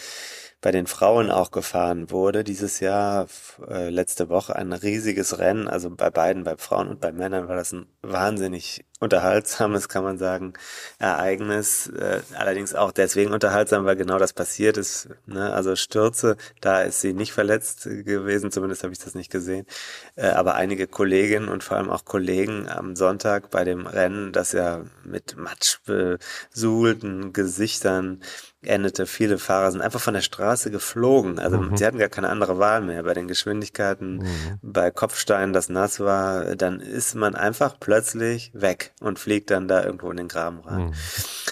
[0.66, 2.42] bei den Frauen auch gefahren wurde.
[2.42, 3.28] Dieses Jahr,
[3.68, 5.68] äh, letzte Woche, ein riesiges Rennen.
[5.68, 10.16] Also bei beiden, bei Frauen und bei Männern war das ein wahnsinnig unterhaltsames, kann man
[10.18, 10.54] sagen,
[10.98, 11.88] Ereignis.
[11.88, 15.08] Äh, allerdings auch deswegen unterhaltsam, weil genau das passiert ist.
[15.26, 15.52] Ne?
[15.52, 19.66] Also Stürze, da ist sie nicht verletzt gewesen, zumindest habe ich das nicht gesehen.
[20.14, 24.52] Äh, aber einige Kolleginnen und vor allem auch Kollegen am Sonntag bei dem Rennen, das
[24.52, 28.22] ja mit Matsch besuhlten Gesichtern
[28.62, 29.06] endete.
[29.06, 31.38] Viele Fahrer sind einfach von der Straße geflogen.
[31.38, 31.76] Also mhm.
[31.76, 33.02] sie hatten gar keine andere Wahl mehr.
[33.02, 34.58] Bei den Geschwindigkeiten, mhm.
[34.62, 39.84] bei Kopfsteinen, das nass war, dann ist man einfach plötzlich weg und fliegt dann da
[39.84, 40.86] irgendwo in den Graben rein.
[40.86, 40.94] Mhm.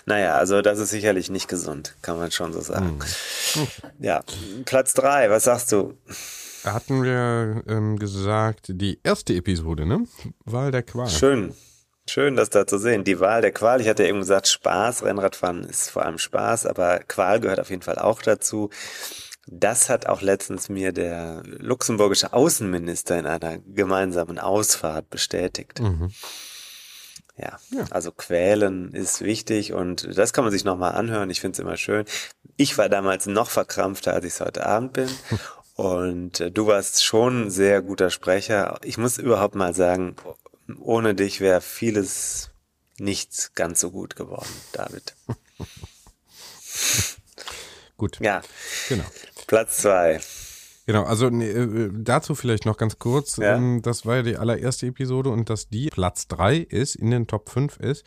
[0.07, 2.99] Naja, also das ist sicherlich nicht gesund, kann man schon so sagen.
[3.55, 3.67] Mhm.
[3.99, 4.23] Ja,
[4.65, 5.97] Platz drei, was sagst du?
[6.65, 10.05] Hatten wir ähm, gesagt, die erste Episode, ne?
[10.45, 11.09] Wahl der Qual.
[11.09, 11.55] Schön.
[12.07, 13.05] Schön, das da zu sehen.
[13.05, 16.67] Die Wahl der Qual, ich hatte ja eben gesagt, Spaß, Rennradfahren ist vor allem Spaß,
[16.67, 18.71] aber Qual gehört auf jeden Fall auch dazu.
[19.47, 25.81] Das hat auch letztens mir der luxemburgische Außenminister in einer gemeinsamen Ausfahrt bestätigt.
[25.81, 26.11] Mhm.
[27.37, 27.59] Ja,
[27.91, 31.31] also quälen ist wichtig und das kann man sich nochmal anhören.
[31.31, 32.05] Ich finde es immer schön.
[32.57, 35.09] Ich war damals noch verkrampfter, als ich es heute Abend bin.
[35.77, 38.79] Und äh, du warst schon ein sehr guter Sprecher.
[38.85, 40.15] Ich muss überhaupt mal sagen,
[40.79, 42.51] ohne dich wäre vieles
[42.99, 45.17] nicht ganz so gut geworden, David.
[47.97, 48.19] Gut.
[48.21, 48.43] Ja,
[48.89, 49.05] Genau.
[49.47, 50.21] Platz zwei.
[50.87, 53.37] Genau, also nee, äh, dazu vielleicht noch ganz kurz.
[53.39, 53.57] Ja.
[53.57, 57.27] Ähm, Das war ja die allererste Episode und dass die Platz 3 ist, in den
[57.27, 58.05] Top 5 ist,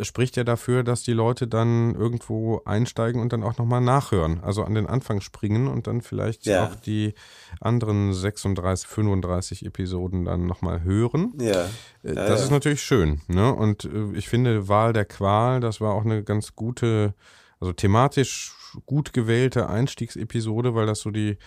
[0.00, 4.40] spricht ja dafür, dass die Leute dann irgendwo einsteigen und dann auch nochmal nachhören.
[4.42, 6.64] Also an den Anfang springen und dann vielleicht Ja.
[6.66, 7.14] auch die
[7.60, 11.34] anderen 36, 35 Episoden dann nochmal hören.
[11.40, 11.64] Ja.
[12.02, 12.44] Äh, Ja, das ja.
[12.46, 13.20] ist natürlich schön.
[13.28, 13.54] Ne?
[13.54, 17.14] Und äh, ich finde, Wahl der Qual, das war auch eine ganz gute,
[17.60, 18.54] also thematisch
[18.86, 21.38] gut gewählte Einstiegsepisode, weil das so die,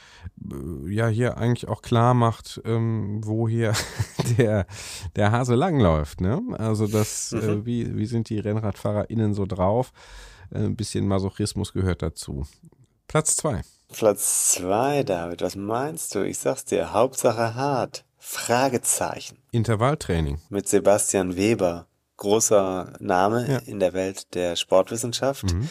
[0.52, 3.74] äh, ja, hier eigentlich auch klar macht, ähm, wo hier
[4.38, 4.66] der,
[5.16, 6.22] der Hase langläuft.
[6.22, 6.42] Ne?
[6.58, 7.40] Also das, Mhm.
[7.42, 9.92] äh, wie, wie sind die RennradfahrerInnen so drauf?
[10.52, 12.46] Äh, ein bisschen Masochismus gehört dazu.
[13.08, 13.62] Platz zwei.
[13.94, 16.24] Platz zwei, David, was meinst du?
[16.26, 18.04] Ich sag's dir, Hauptsache hart.
[18.18, 19.38] Fragezeichen.
[19.52, 20.40] Intervalltraining.
[20.50, 21.88] Mit Sebastian Weber.
[22.18, 23.58] Großer Name Ja.
[23.60, 25.54] in der Welt der Sportwissenschaft.
[25.54, 25.70] Mhm.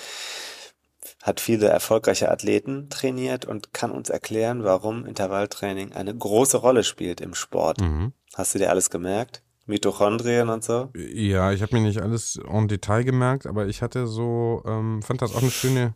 [1.25, 7.23] Hat viele erfolgreiche Athleten trainiert und kann uns erklären, warum Intervalltraining eine große Rolle spielt
[7.23, 7.81] im Sport.
[7.81, 8.13] Mhm.
[8.35, 9.43] Hast du dir alles gemerkt?
[9.65, 10.91] Mitochondrien und so?
[10.95, 15.23] Ja, ich habe mir nicht alles en Detail gemerkt, aber ich hatte so, ähm, fand
[15.23, 15.95] das auch eine schöne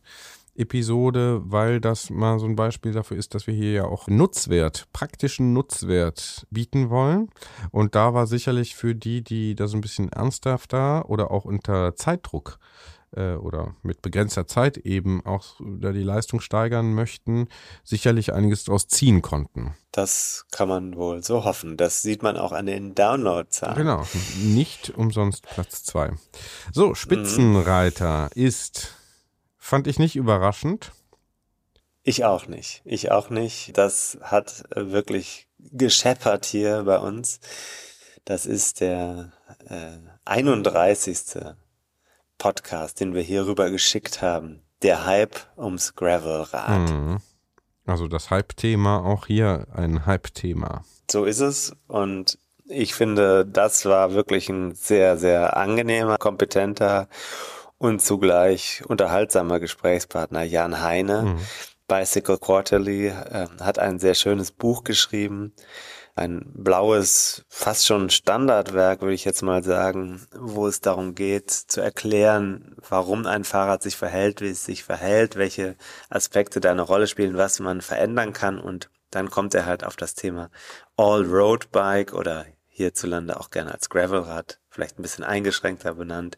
[0.55, 4.87] Episode, weil das mal so ein Beispiel dafür ist, dass wir hier ja auch Nutzwert,
[4.95, 7.29] praktischen Nutzwert bieten wollen.
[7.71, 12.59] Und da war sicherlich für die, die das ein bisschen ernsthafter oder auch unter Zeitdruck
[13.15, 17.49] äh, oder mit begrenzter Zeit eben auch da die Leistung steigern möchten,
[17.85, 19.75] sicherlich einiges daraus ziehen konnten.
[19.93, 21.77] Das kann man wohl so hoffen.
[21.77, 23.77] Das sieht man auch an den Downloadzahlen.
[23.77, 24.07] Genau,
[24.43, 26.13] nicht umsonst Platz zwei.
[26.73, 28.95] So, Spitzenreiter ist,
[29.57, 30.93] fand ich nicht überraschend.
[32.03, 32.81] Ich auch nicht.
[32.85, 33.77] Ich auch nicht.
[33.77, 37.41] Das hat äh, wirklich gescheppert hier bei uns.
[38.25, 39.33] Das ist der
[39.67, 41.19] äh, 31.
[42.39, 44.63] Podcast, den wir hier rüber geschickt haben.
[44.83, 46.91] Der Hype ums Gravelrad.
[46.91, 47.19] Mhm.
[47.87, 50.85] Also das Hype-Thema, auch hier ein Hype-Thema.
[51.11, 51.75] So ist es.
[51.89, 57.09] Und ich finde, das war wirklich ein sehr, sehr angenehmer, kompetenter
[57.79, 60.43] und zugleich unterhaltsamer Gesprächspartner.
[60.43, 61.39] Jan Heine, Mhm.
[61.89, 65.55] Bicycle Quarterly, äh, hat ein sehr schönes Buch geschrieben.
[66.19, 71.81] Ein blaues, fast schon Standardwerk, würde ich jetzt mal sagen, wo es darum geht, zu
[71.81, 75.77] erklären, warum ein Fahrrad sich verhält, wie es sich verhält, welche
[76.11, 78.59] Aspekte da eine Rolle spielen, was man verändern kann.
[78.59, 80.51] Und dann kommt er halt auf das Thema
[80.97, 86.37] All-Road-Bike oder hierzulande auch gerne als Gravelrad, vielleicht ein bisschen eingeschränkter benannt.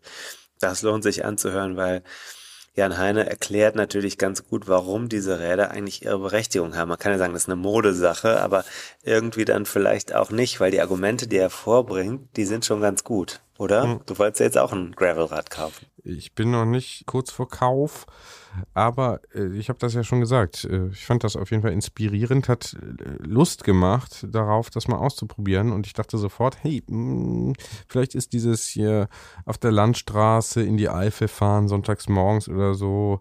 [0.59, 2.03] Das lohnt sich anzuhören, weil
[2.81, 6.89] Jan Heine erklärt natürlich ganz gut, warum diese Räder eigentlich ihre Berechtigung haben.
[6.89, 8.65] Man kann ja sagen, das ist eine Modesache, aber
[9.03, 13.05] irgendwie dann vielleicht auch nicht, weil die Argumente, die er vorbringt, die sind schon ganz
[13.05, 14.01] gut, oder?
[14.07, 15.85] Du wolltest ja jetzt auch ein Gravelrad kaufen.
[16.05, 18.07] Ich bin noch nicht kurz vor Kauf,
[18.75, 20.65] aber äh, ich habe das ja schon gesagt.
[20.65, 24.99] Äh, ich fand das auf jeden Fall inspirierend, hat äh, Lust gemacht darauf, das mal
[24.99, 25.73] auszuprobieren.
[25.73, 27.55] Und ich dachte sofort, hey, mh,
[27.89, 29.09] vielleicht ist dieses hier
[29.45, 33.21] auf der Landstraße in die Eifel fahren, sonntags morgens oder so,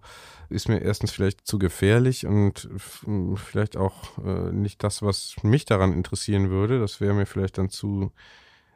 [0.49, 2.69] ist mir erstens vielleicht zu gefährlich und
[3.05, 6.79] mh, vielleicht auch äh, nicht das, was mich daran interessieren würde.
[6.79, 8.11] Das wäre mir vielleicht dann zu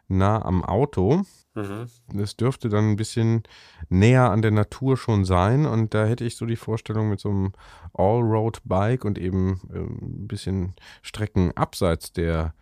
[0.08, 1.24] nah am Auto.
[1.56, 1.88] Mhm.
[2.20, 3.44] Es dürfte dann ein bisschen
[3.90, 7.30] näher an der Natur schon sein und da hätte ich so die Vorstellung mit so
[7.30, 7.54] einem
[7.94, 12.54] Allroad-Bike und eben ähm, ein bisschen Strecken abseits der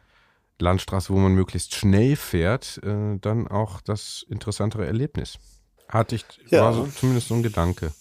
[0.60, 5.40] Landstraße, wo man möglichst schnell fährt, äh, dann auch das interessantere Erlebnis.
[5.90, 6.62] Hatte ich, Ja.
[6.62, 7.92] war so zumindest so ein Gedanke.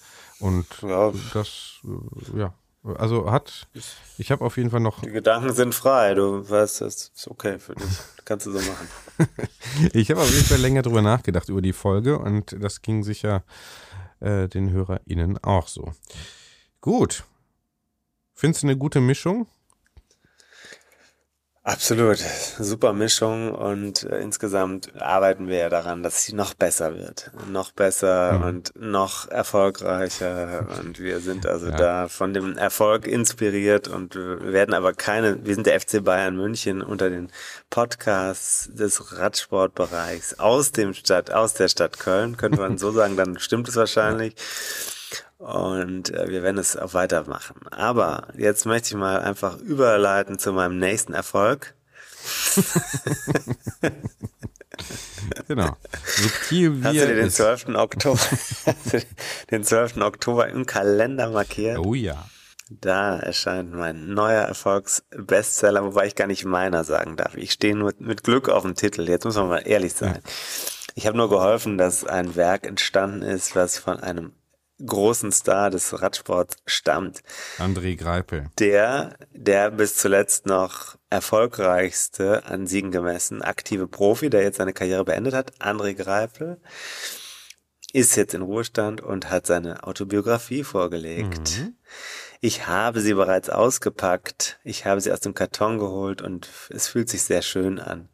[0.41, 1.13] Und Ja.
[1.33, 3.69] das, äh, ja, also hat,
[4.17, 7.59] ich habe auf jeden Fall noch Die Gedanken sind frei, du weißt, das ist okay
[7.59, 7.87] für dich.
[8.25, 8.89] Kannst du so machen.
[9.93, 13.45] Ich habe auf jeden Fall länger drüber nachgedacht über die Folge und das ging sicher
[14.21, 15.93] äh, den HörerInnen auch so.
[16.81, 17.25] Gut.
[18.35, 19.47] Findest du eine gute Mischung?
[21.71, 22.19] Absolut.
[22.59, 27.31] Super Mischung und äh, insgesamt arbeiten wir ja daran, dass sie noch besser wird.
[27.49, 28.45] Noch besser mhm.
[28.45, 30.67] und noch erfolgreicher.
[30.81, 31.77] Und wir sind also ja.
[31.77, 36.37] da von dem Erfolg inspiriert und wir werden aber keine, wir sind der FC Bayern
[36.37, 37.31] München unter den
[37.71, 43.39] Podcasts des Radsportbereichs aus dem Stadt, aus der Stadt Köln, könnte man so sagen, dann
[43.39, 44.35] stimmt es wahrscheinlich.
[45.41, 47.57] Und äh, wir werden es auch weitermachen.
[47.71, 51.75] Aber jetzt möchte ich mal einfach überleiten zu meinem nächsten Erfolg.
[55.49, 55.79] genau.
[56.05, 57.69] Subtil wie Hast du dir den 12.
[57.75, 58.21] Oktober,
[59.51, 59.97] den 12.
[59.97, 61.79] Oktober im Kalender markiert?
[61.79, 62.29] Oh ja.
[62.69, 67.35] Da erscheint mein neuer Erfolgsbestseller, wobei ich gar nicht meiner sagen darf.
[67.35, 69.09] Ich stehe nur mit Glück auf dem Titel.
[69.09, 70.21] Jetzt muss man mal ehrlich sein.
[70.23, 70.31] Ja.
[70.97, 74.33] Ich habe nur geholfen, dass ein Werk entstanden ist, was von einem
[74.85, 77.23] großen Star des Radsports stammt.
[77.59, 78.51] André Greipel.
[78.59, 85.05] Der, der bis zuletzt noch erfolgreichste an Siegen gemessen, aktive Profi, der jetzt seine Karriere
[85.05, 86.61] beendet hat, André Greipel,
[87.93, 91.59] ist jetzt in Ruhestand und hat seine Autobiografie vorgelegt.
[91.59, 91.75] Mhm.
[92.41, 94.61] Ich habe sie bereits ausgepackt.
[94.65, 98.09] Ich habe sie aus dem Karton geholt und es fühlt sich sehr schön an.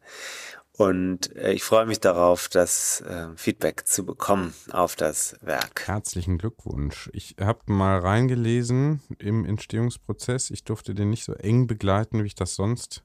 [0.77, 5.87] Und äh, ich freue mich darauf, das äh, Feedback zu bekommen auf das Werk.
[5.87, 7.09] Herzlichen Glückwunsch.
[7.13, 10.51] Ich habe mal reingelesen im Entstehungsprozess.
[10.51, 13.03] Ich durfte den nicht so eng begleiten, wie ich das sonst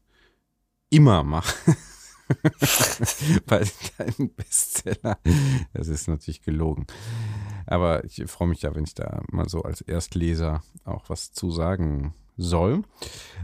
[0.91, 1.75] immer mache.
[3.47, 3.65] Bei
[3.97, 5.19] deinem Bestseller.
[5.73, 6.87] Das ist natürlich gelogen.
[7.67, 11.51] Aber ich freue mich ja, wenn ich da mal so als Erstleser auch was zu
[11.51, 12.83] sagen soll.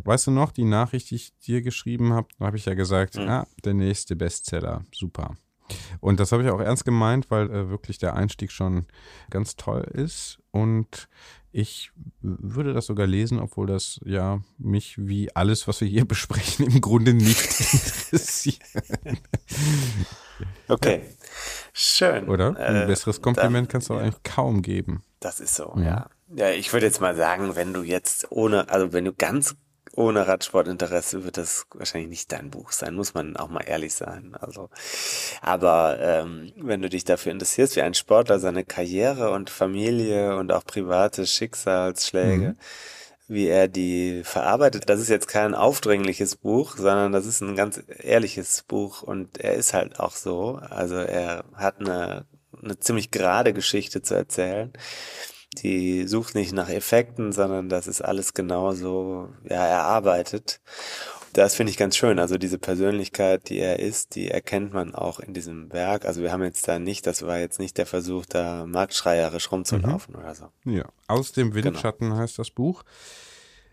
[0.05, 3.17] Weißt du noch, die Nachricht, die ich dir geschrieben habe, da habe ich ja gesagt,
[3.17, 3.29] mhm.
[3.29, 5.37] ah, der nächste Bestseller, super.
[6.01, 8.87] Und das habe ich auch ernst gemeint, weil äh, wirklich der Einstieg schon
[9.31, 10.39] ganz toll ist.
[10.51, 11.09] Und
[11.53, 16.67] ich würde das sogar lesen, obwohl das ja mich wie alles, was wir hier besprechen,
[16.67, 18.63] im Grunde nicht interessiert.
[20.69, 21.03] Okay,
[21.73, 22.29] schön.
[22.29, 22.57] Oder?
[22.57, 24.01] Ein äh, besseres Kompliment kannst du ja.
[24.01, 25.03] eigentlich kaum geben.
[25.21, 25.83] Das ist so, ja.
[25.83, 26.11] ja.
[26.35, 29.57] Ja, ich würde jetzt mal sagen, wenn du jetzt ohne, also wenn du ganz
[29.95, 34.37] ohne Radsportinteresse wird das wahrscheinlich nicht dein Buch sein, muss man auch mal ehrlich sein.
[34.39, 34.71] Also,
[35.41, 40.53] aber ähm, wenn du dich dafür interessierst, wie ein Sportler seine Karriere und Familie und
[40.53, 42.57] auch private Schicksalsschläge, mhm.
[43.27, 47.83] wie er die verarbeitet, das ist jetzt kein aufdringliches Buch, sondern das ist ein ganz
[47.99, 50.61] ehrliches Buch und er ist halt auch so.
[50.71, 52.27] Also er hat eine,
[52.63, 54.73] eine ziemlich gerade Geschichte zu erzählen
[55.63, 60.61] die sucht nicht nach Effekten, sondern das ist alles genauso ja, erarbeitet.
[61.33, 62.19] Das finde ich ganz schön.
[62.19, 66.05] Also diese Persönlichkeit, die er ist, die erkennt man auch in diesem Werk.
[66.05, 70.15] Also wir haben jetzt da nicht, das war jetzt nicht der Versuch, da marktschreierisch rumzulaufen
[70.15, 70.21] mhm.
[70.21, 70.49] oder so.
[70.65, 71.67] Ja, aus dem genau.
[71.67, 72.21] Windschatten genau.
[72.21, 72.83] heißt das Buch.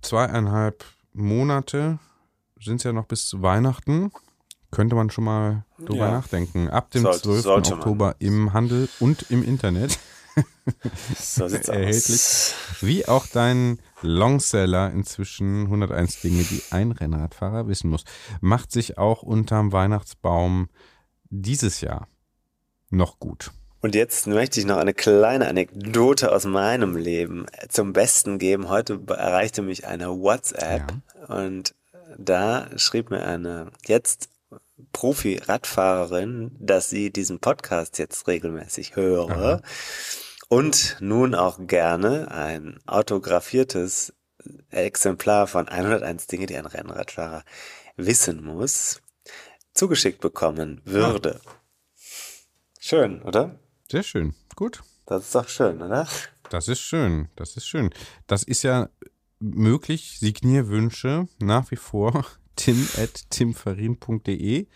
[0.02, 2.00] Zweieinhalb Monate
[2.60, 4.12] sind es ja noch bis zu Weihnachten.
[4.72, 6.12] Könnte man schon mal drüber ja.
[6.12, 6.70] nachdenken.
[6.70, 7.42] Ab dem sollte, 12.
[7.42, 8.16] Sollte Oktober man.
[8.20, 9.98] im Handel und im Internet.
[11.18, 12.16] So sieht's erhältlich.
[12.16, 12.56] Aus.
[12.82, 18.04] Wie auch dein Longseller inzwischen 101 Dinge, die ein Rennradfahrer wissen muss.
[18.42, 20.70] Macht sich auch unterm Weihnachtsbaum
[21.30, 22.08] dieses Jahr
[22.90, 23.52] noch gut.
[23.82, 28.70] Und jetzt möchte ich noch eine kleine Anekdote aus meinem Leben zum Besten geben.
[28.70, 30.92] Heute erreichte mich eine WhatsApp
[31.30, 31.36] ja.
[31.36, 31.76] und
[32.18, 34.30] da schrieb mir eine jetzt
[34.92, 39.30] Profi-Radfahrerin, dass sie diesen Podcast jetzt regelmäßig höre.
[39.30, 39.62] Aha
[40.48, 44.14] und nun auch gerne ein autografiertes
[44.70, 47.44] Exemplar von 101 Dinge, die ein Rennradfahrer
[47.96, 49.02] wissen muss,
[49.74, 51.42] zugeschickt bekommen würde.
[51.44, 51.52] Ja.
[52.80, 53.60] Schön, oder?
[53.90, 54.36] Sehr schön.
[54.56, 54.84] Gut.
[55.06, 56.08] Das ist doch schön, oder?
[56.50, 57.30] Das ist schön.
[57.36, 57.90] Das ist schön.
[58.28, 58.90] Das ist ja
[59.40, 60.20] möglich.
[60.20, 64.68] Signierwünsche nach wie vor tim at timfarin.de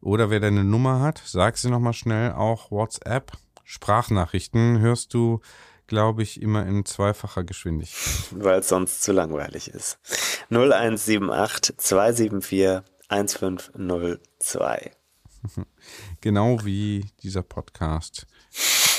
[0.00, 3.32] oder wer deine Nummer hat, sag sie nochmal schnell auch WhatsApp
[3.70, 5.40] Sprachnachrichten hörst du,
[5.86, 8.26] glaube ich, immer in zweifacher Geschwindigkeit.
[8.32, 10.00] Weil es sonst zu langweilig ist.
[10.50, 14.90] 0178 274 1502.
[16.20, 18.26] Genau wie dieser Podcast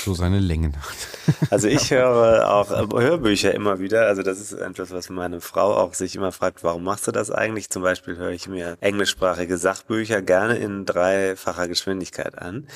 [0.04, 0.96] so seine Längen hat.
[1.50, 4.06] Also ich höre auch Hörbücher immer wieder.
[4.06, 7.30] Also das ist etwas, was meine Frau auch sich immer fragt, warum machst du das
[7.30, 7.70] eigentlich?
[7.70, 12.66] Zum Beispiel höre ich mir englischsprachige Sachbücher gerne in dreifacher Geschwindigkeit an.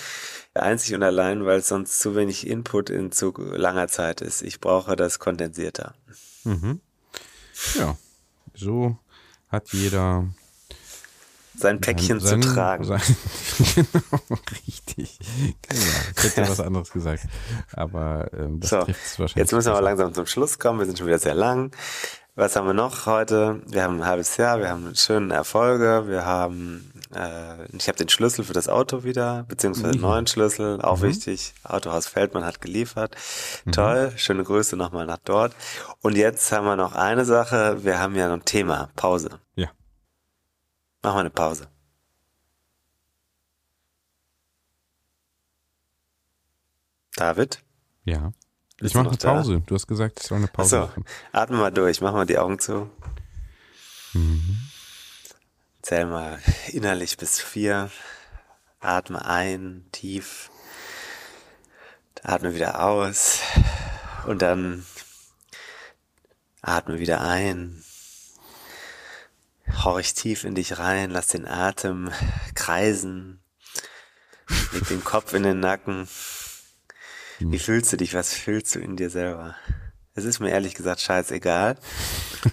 [0.55, 4.43] Einzig und allein, weil es sonst zu wenig Input in zu langer Zeit ist.
[4.43, 5.95] Ich brauche das kondensierter.
[6.45, 6.81] Mhm.
[7.79, 7.97] Ja,
[8.55, 8.97] so
[9.49, 10.27] hat jeder
[11.57, 12.85] sein Päckchen sein, zu tragen.
[12.85, 13.01] Sein,
[13.75, 15.19] genau, richtig.
[15.69, 15.81] Genau.
[16.17, 17.23] Ich hätte was anderes gesagt.
[17.73, 19.37] Aber ähm, das so, trifft es wahrscheinlich.
[19.37, 20.79] Jetzt müssen wir aber langsam zum Schluss kommen.
[20.79, 21.73] Wir sind schon wieder sehr lang.
[22.39, 23.63] Was haben wir noch heute?
[23.67, 28.11] Wir haben ein halbes Jahr, wir haben schöne Erfolge, wir haben, äh, ich habe den
[28.11, 31.05] Schlüssel für das Auto wieder, beziehungsweise einen neuen Schlüssel, auch mhm.
[31.05, 31.55] wichtig.
[31.65, 33.17] Autohaus Feldmann hat geliefert.
[33.65, 33.73] Mhm.
[33.73, 35.57] Toll, schöne Grüße nochmal nach dort.
[36.03, 39.31] Und jetzt haben wir noch eine Sache, wir haben ja noch ein Thema, Pause.
[41.07, 41.69] Machen wir eine Pause.
[47.15, 47.63] David?
[48.03, 48.33] Ja.
[48.81, 49.61] Ich mache eine Pause.
[49.61, 49.63] Da?
[49.67, 51.05] Du hast gesagt, ich soll eine Pause Achso, machen.
[51.31, 52.91] Atme mal durch, mach mal die Augen zu.
[54.15, 54.59] Mhm.
[55.81, 56.41] Zähl mal
[56.73, 57.89] innerlich bis vier.
[58.81, 60.51] Atme ein, tief.
[62.25, 63.43] Atme wieder aus.
[64.27, 64.85] Und dann
[66.63, 67.85] atme wieder ein.
[69.85, 72.11] Horch tief in dich rein, lass den Atem
[72.55, 73.41] kreisen.
[74.73, 76.09] Leg den Kopf in den Nacken.
[77.39, 77.59] Wie hm.
[77.59, 78.15] fühlst du dich?
[78.15, 79.57] Was fühlst du in dir selber?
[80.15, 81.77] Es ist mir ehrlich gesagt scheißegal.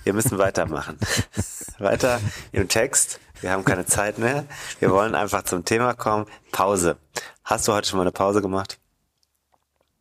[0.03, 0.97] Wir müssen weitermachen.
[1.80, 2.20] Weiter
[2.51, 3.20] im Text.
[3.39, 4.45] Wir haben keine Zeit mehr.
[4.80, 6.26] Wir wollen einfach zum Thema kommen.
[6.51, 6.97] Pause.
[7.43, 8.80] Hast du heute schon mal eine Pause gemacht?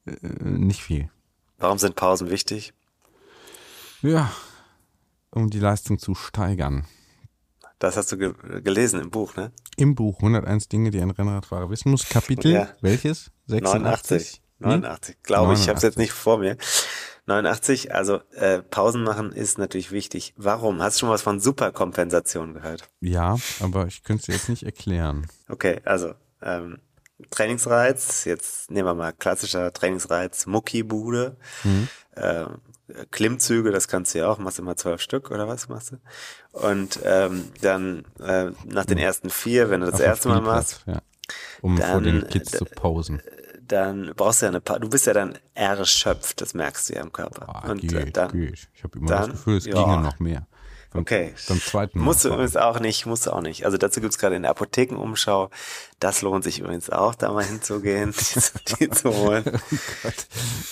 [0.07, 1.11] Äh, nicht viel.
[1.59, 2.73] Warum sind Pausen wichtig?
[4.01, 4.33] Ja,
[5.31, 6.87] um die Leistung zu steigern.
[7.83, 9.51] Das hast du ge gelesen im Buch, ne?
[9.77, 12.09] Im Buch 101 Dinge, die ein Rennradfahrer wissen muss.
[12.09, 12.69] Kapitel ja.
[12.81, 13.33] welches?
[13.49, 14.41] 86?
[14.61, 15.21] 89, hm?
[15.25, 15.63] glaube ich.
[15.63, 16.57] Ich habe es jetzt nicht vor mir.
[17.27, 20.33] 89, also äh, Pausen machen ist natürlich wichtig.
[20.37, 20.81] Warum?
[20.81, 22.89] Hast du schon was von Superkompensation gehört?
[23.01, 25.27] Ja, aber ich könnte es jetzt nicht erklären.
[25.49, 26.79] Okay, also ähm,
[27.31, 31.89] Trainingsreiz, jetzt nehmen wir mal klassischer Trainingsreiz, Muckibude, mhm.
[32.15, 32.45] äh,
[33.11, 35.97] Klimmzüge, das kannst du ja auch, machst du mal zwölf Stück oder was machst du?
[36.53, 40.85] Und ähm, dann äh, nach den ersten vier, wenn du das Auf erste Mal machst,
[40.87, 41.01] ja.
[41.61, 43.23] um dann, vor den Kids äh, zu pausen
[43.73, 47.01] dann brauchst du ja eine pa du bist ja dann erschöpft, das merkst du ja
[47.01, 47.49] im Körper.
[47.49, 48.69] Ah, und geht, äh, dann, geht.
[48.75, 49.75] Ich habe immer dann, das Gefühl, es ja.
[49.75, 50.47] ginge noch mehr.
[50.93, 51.35] Beim, okay.
[51.49, 52.05] Beim zweiten Mal.
[52.05, 53.65] Musst du übrigens auch nicht, musst du auch nicht.
[53.65, 55.51] Also dazu gibt's gerade in der Apothekenumschau.
[56.01, 58.15] Das lohnt sich übrigens auch, da mal hinzugehen,
[58.69, 59.45] die, die zu holen.
[59.55, 60.27] oh Gott.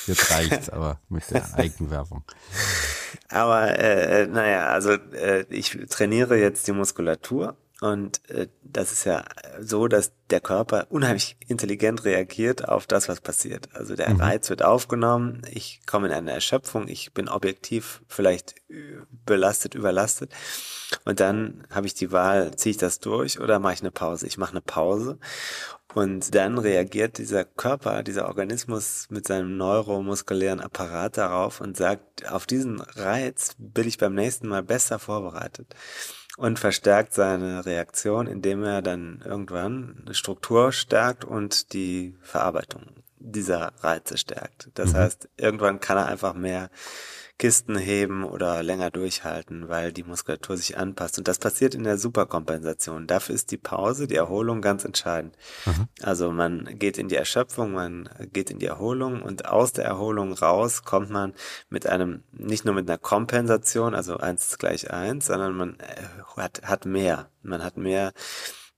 [0.06, 2.24] Jetzt reicht's aber mit der Eigenwerbung.
[3.28, 9.24] Aber äh, naja, also äh, ich trainiere jetzt die Muskulatur und äh, das ist ja
[9.58, 13.68] so, dass der Körper unheimlich intelligent reagiert auf das, was passiert.
[13.74, 14.20] Also der mhm.
[14.20, 18.54] Reiz wird aufgenommen, ich komme in eine Erschöpfung, ich bin objektiv vielleicht
[19.24, 20.32] belastet, überlastet.
[21.04, 24.26] Und dann habe ich die Wahl, ziehe ich das durch oder mache ich eine Pause?
[24.26, 25.18] Ich mache eine Pause
[25.94, 32.46] und dann reagiert dieser Körper, dieser Organismus mit seinem neuromuskulären Apparat darauf und sagt, auf
[32.46, 35.74] diesen Reiz bin ich beim nächsten Mal besser vorbereitet
[36.40, 42.86] und verstärkt seine Reaktion, indem er dann irgendwann eine Struktur stärkt und die Verarbeitung
[43.18, 44.70] dieser Reize stärkt.
[44.72, 44.96] Das mhm.
[44.96, 46.70] heißt, irgendwann kann er einfach mehr
[47.40, 51.16] Kisten heben oder länger durchhalten, weil die Muskulatur sich anpasst.
[51.16, 53.06] Und das passiert in der Superkompensation.
[53.06, 55.38] Dafür ist die Pause, die Erholung ganz entscheidend.
[55.64, 55.88] Mhm.
[56.02, 60.34] Also man geht in die Erschöpfung, man geht in die Erholung und aus der Erholung
[60.34, 61.32] raus kommt man
[61.70, 66.60] mit einem, nicht nur mit einer Kompensation, also eins gleich eins, sondern man äh, hat,
[66.62, 67.30] hat mehr.
[67.42, 68.12] Man hat mehr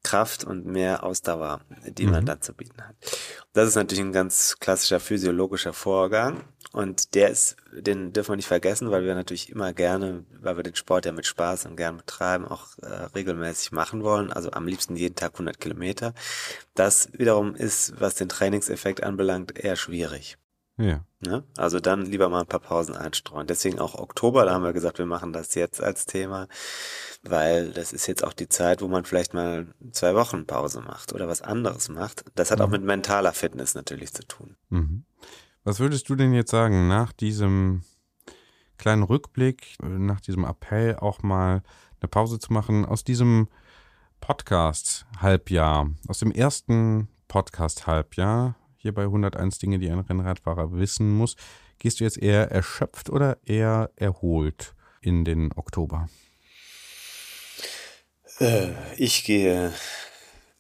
[0.03, 2.13] Kraft und mehr Ausdauer, die mhm.
[2.13, 2.97] man dann zu bieten hat.
[3.53, 8.49] Das ist natürlich ein ganz klassischer physiologischer Vorgang und der ist, den dürfen wir nicht
[8.49, 11.99] vergessen, weil wir natürlich immer gerne, weil wir den Sport ja mit Spaß und gern
[11.99, 16.15] betreiben, auch äh, regelmäßig machen wollen, also am liebsten jeden Tag 100 Kilometer.
[16.75, 20.39] Das wiederum ist, was den Trainingseffekt anbelangt, eher schwierig.
[20.79, 21.05] Ja.
[21.21, 21.45] Ne?
[21.57, 23.47] Also dann lieber mal ein paar Pausen einstreuen.
[23.47, 26.49] Deswegen auch Oktober, da haben wir gesagt, wir machen das jetzt als Thema,
[27.23, 31.13] weil das ist jetzt auch die Zeit, wo man vielleicht mal zwei Wochen Pause macht
[31.13, 32.25] oder was anderes macht.
[32.35, 32.65] Das hat mhm.
[32.65, 34.57] auch mit mentaler Fitness natürlich zu tun.
[34.71, 35.05] Mhm.
[35.65, 37.85] Was würdest du denn jetzt sagen, nach diesem
[38.79, 41.63] kleinen Rückblick, nach diesem Appell auch mal
[42.01, 43.49] eine Pause zu machen, aus diesem
[44.21, 51.37] Podcast-Halbjahr, aus dem ersten Podcast-Halbjahr, hier bei 101 Dinge, die ein Rennradfahrer wissen muss.
[51.79, 56.09] Gehst du jetzt eher erschöpft oder eher erholt in den Oktober?
[58.41, 59.73] Äh, ich gehe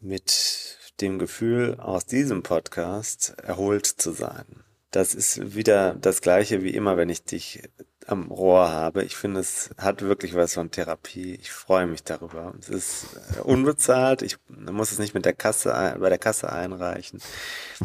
[0.00, 4.46] mit dem Gefühl, aus diesem Podcast erholt zu sein.
[4.92, 7.62] Das ist wieder das gleiche wie immer, wenn ich dich
[8.08, 9.04] am Rohr habe.
[9.04, 11.34] Ich finde, es hat wirklich was von Therapie.
[11.34, 12.54] Ich freue mich darüber.
[12.58, 14.22] Es ist äh, unbezahlt.
[14.22, 17.20] Ich muss es nicht mit der Kasse bei der Kasse einreichen.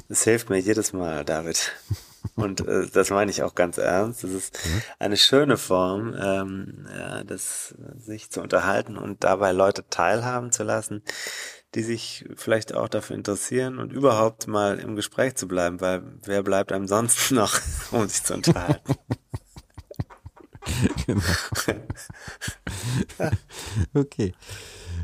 [0.09, 1.73] Es hilft mir jedes Mal, David.
[2.35, 4.23] Und äh, das meine ich auch ganz ernst.
[4.23, 4.59] Es ist
[4.99, 11.01] eine schöne Form, ähm, ja, das, sich zu unterhalten und dabei Leute teilhaben zu lassen,
[11.75, 16.43] die sich vielleicht auch dafür interessieren und überhaupt mal im Gespräch zu bleiben, weil wer
[16.43, 17.59] bleibt einem sonst noch,
[17.91, 18.95] um sich zu unterhalten?
[21.05, 21.21] genau.
[23.93, 24.33] okay.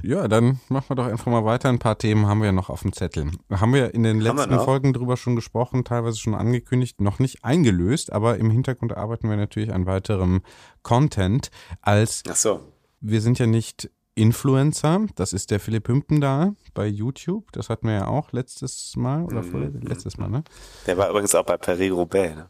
[0.02, 1.70] Ja, dann machen wir doch einfach mal weiter.
[1.70, 3.32] Ein paar Themen haben wir ja noch auf dem Zettel.
[3.50, 8.12] Haben wir in den letzten Folgen drüber schon gesprochen, teilweise schon angekündigt, noch nicht eingelöst,
[8.12, 10.42] aber im Hintergrund arbeiten wir natürlich an weiterem
[10.82, 11.52] Content
[11.82, 12.74] als Ach so.
[13.00, 17.88] wir sind ja nicht Influencer, das ist der Philipp Hümpen da bei YouTube, das hatten
[17.88, 19.82] wir ja auch letztes Mal oder mhm.
[19.82, 20.44] letztes Mal, ne?
[20.86, 22.50] Der war übrigens auch bei Paris-Roubaix, ne?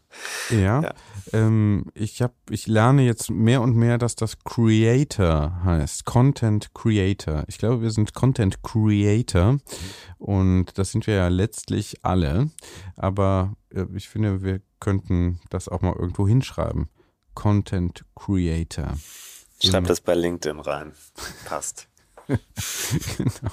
[0.50, 0.94] Ja, ja.
[1.32, 7.44] Ähm, ich habe, ich lerne jetzt mehr und mehr, dass das Creator heißt, Content Creator.
[7.48, 9.60] Ich glaube, wir sind Content Creator mhm.
[10.18, 12.50] und das sind wir ja letztlich alle,
[12.96, 16.88] aber äh, ich finde, wir könnten das auch mal irgendwo hinschreiben.
[17.34, 18.94] Content Creator.
[19.70, 20.92] Schreib das bei LinkedIn rein.
[21.44, 21.88] Passt.
[22.26, 23.52] genau.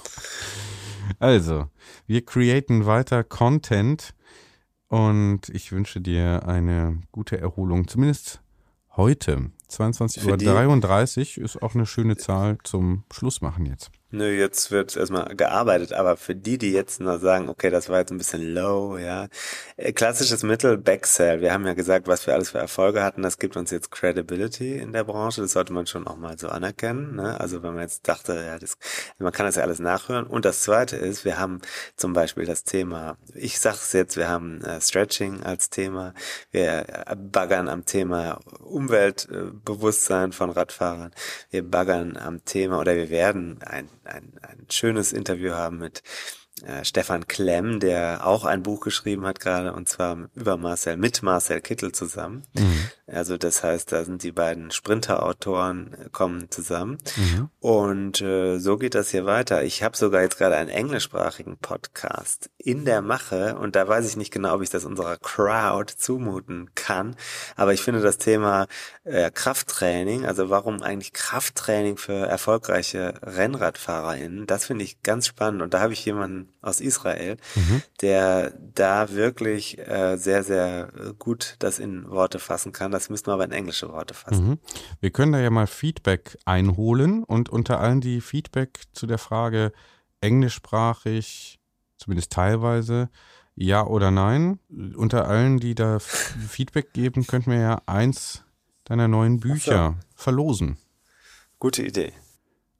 [1.18, 1.68] Also,
[2.06, 4.14] wir createn weiter Content
[4.88, 8.40] und ich wünsche dir eine gute Erholung, zumindest
[8.96, 9.50] heute.
[9.70, 13.90] 22.33 Uhr ist auch eine schöne Zahl zum Schlussmachen jetzt.
[14.14, 17.98] Nö, jetzt wird erstmal gearbeitet, aber für die, die jetzt nur sagen, okay, das war
[18.00, 19.28] jetzt ein bisschen low, ja.
[19.78, 21.40] Äh, klassisches Mittel, Backsell.
[21.40, 24.76] Wir haben ja gesagt, was wir alles für Erfolge hatten, das gibt uns jetzt Credibility
[24.76, 27.40] in der Branche, das sollte man schon auch mal so anerkennen, ne?
[27.40, 28.76] Also wenn man jetzt dachte, ja, das,
[29.18, 30.26] man kann das ja alles nachhören.
[30.26, 31.62] Und das zweite ist, wir haben
[31.96, 36.12] zum Beispiel das Thema, ich sag's jetzt, wir haben äh, Stretching als Thema,
[36.50, 41.12] wir äh, baggern am Thema Umweltbewusstsein von Radfahrern,
[41.50, 46.02] wir baggern am Thema oder wir werden ein ein, ein schönes Interview haben mit
[46.64, 51.22] äh, Stefan Klemm, der auch ein Buch geschrieben hat gerade, und zwar über Marcel, mit
[51.22, 52.44] Marcel Kittel zusammen.
[52.54, 52.90] Mhm.
[53.12, 56.98] Also das heißt, da sind die beiden Sprinter-Autoren äh, kommen zusammen.
[57.16, 57.48] Mhm.
[57.60, 59.62] Und äh, so geht das hier weiter.
[59.64, 64.16] Ich habe sogar jetzt gerade einen englischsprachigen Podcast in der Mache und da weiß ich
[64.16, 67.16] nicht genau, ob ich das unserer Crowd zumuten kann.
[67.56, 68.66] Aber ich finde das Thema
[69.04, 75.62] äh, Krafttraining, also warum eigentlich Krafttraining für erfolgreiche RennradfahrerInnen, das finde ich ganz spannend.
[75.62, 77.82] Und da habe ich jemanden aus Israel, mhm.
[78.00, 82.92] der da wirklich äh, sehr, sehr gut das in Worte fassen kann.
[82.92, 84.48] Das müssen wir aber in englische Worte fassen.
[84.48, 84.58] Mhm.
[85.00, 89.72] Wir können da ja mal Feedback einholen und unter allen die Feedback zu der Frage
[90.20, 91.58] englischsprachig,
[91.98, 93.10] zumindest teilweise,
[93.56, 94.60] ja oder nein.
[94.96, 98.44] Unter allen, die da Feedback geben, könnten wir ja eins
[98.84, 100.06] deiner neuen Bücher so.
[100.14, 100.78] verlosen.
[101.58, 102.12] Gute Idee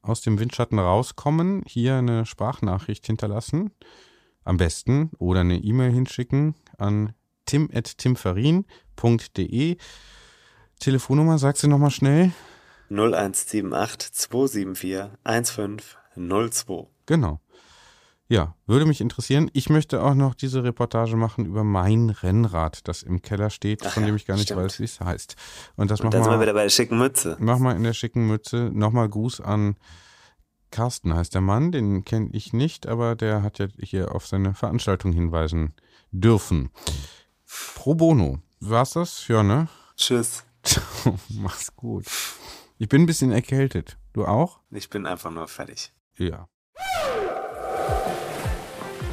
[0.03, 3.70] aus dem Windschatten rauskommen, hier eine Sprachnachricht hinterlassen.
[4.44, 7.12] Am besten oder eine E-Mail hinschicken an
[7.46, 9.76] tim.timferin.de.
[10.80, 12.32] Telefonnummer, sagst du nochmal schnell?
[12.90, 16.88] 0178 274 1502.
[17.07, 17.40] Genau.
[18.32, 19.50] Ja, würde mich interessieren.
[19.52, 24.06] Ich möchte auch noch diese Reportage machen über mein Rennrad, das im Keller steht, von
[24.06, 24.62] dem ich gar nicht stimmt.
[24.62, 25.36] weiß, wie es heißt.
[25.76, 26.30] Und das machen wir.
[26.30, 27.36] wir wieder bei der schicken Mütze.
[27.40, 28.70] Mach mal in der schicken Mütze.
[28.72, 29.76] Nochmal Gruß an
[30.70, 34.54] Carsten heißt der Mann, den kenne ich nicht, aber der hat ja hier auf seine
[34.54, 35.74] Veranstaltung hinweisen
[36.10, 36.70] dürfen.
[37.74, 38.38] Pro Bono.
[38.60, 39.28] War's das?
[39.28, 39.68] Ja, ne?
[39.94, 40.44] Tschüss.
[41.28, 42.06] Mach's gut.
[42.78, 43.98] Ich bin ein bisschen erkältet.
[44.14, 44.60] Du auch?
[44.70, 45.92] Ich bin einfach nur fertig.
[46.16, 46.48] Ja.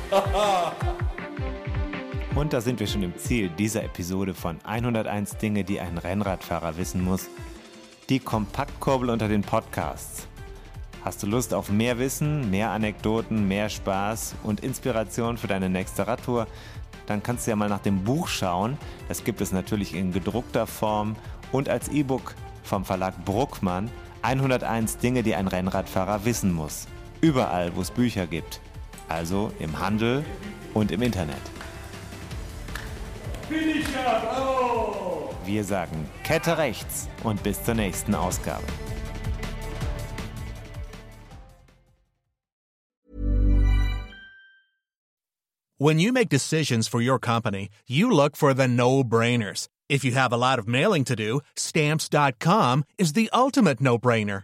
[2.36, 6.78] Und da sind wir schon im Ziel dieser Episode von 101 Dinge, die ein Rennradfahrer
[6.78, 7.28] wissen muss.
[8.10, 10.28] Die Kompaktkurbel unter den Podcasts.
[11.04, 16.08] Hast du Lust auf mehr Wissen, mehr Anekdoten, mehr Spaß und Inspiration für deine nächste
[16.08, 16.48] Radtour?
[17.06, 18.78] Dann kannst du ja mal nach dem Buch schauen.
[19.08, 21.16] Das gibt es natürlich in gedruckter Form
[21.52, 23.90] und als E-Book vom Verlag Bruckmann.
[24.22, 26.88] 101 Dinge, die ein Rennradfahrer wissen muss.
[27.22, 28.60] Überall, wo es Bücher gibt
[29.10, 30.24] also im Handel
[30.74, 31.42] und im Internet.
[35.46, 38.64] Wir sagen Kette rechts und bis zur nächsten Ausgabe.
[45.82, 49.70] When you make decisions for your company, you look for the no-brainers.
[49.88, 54.44] If you have a lot of mailing to do, stamps.com is the ultimate no-brainer.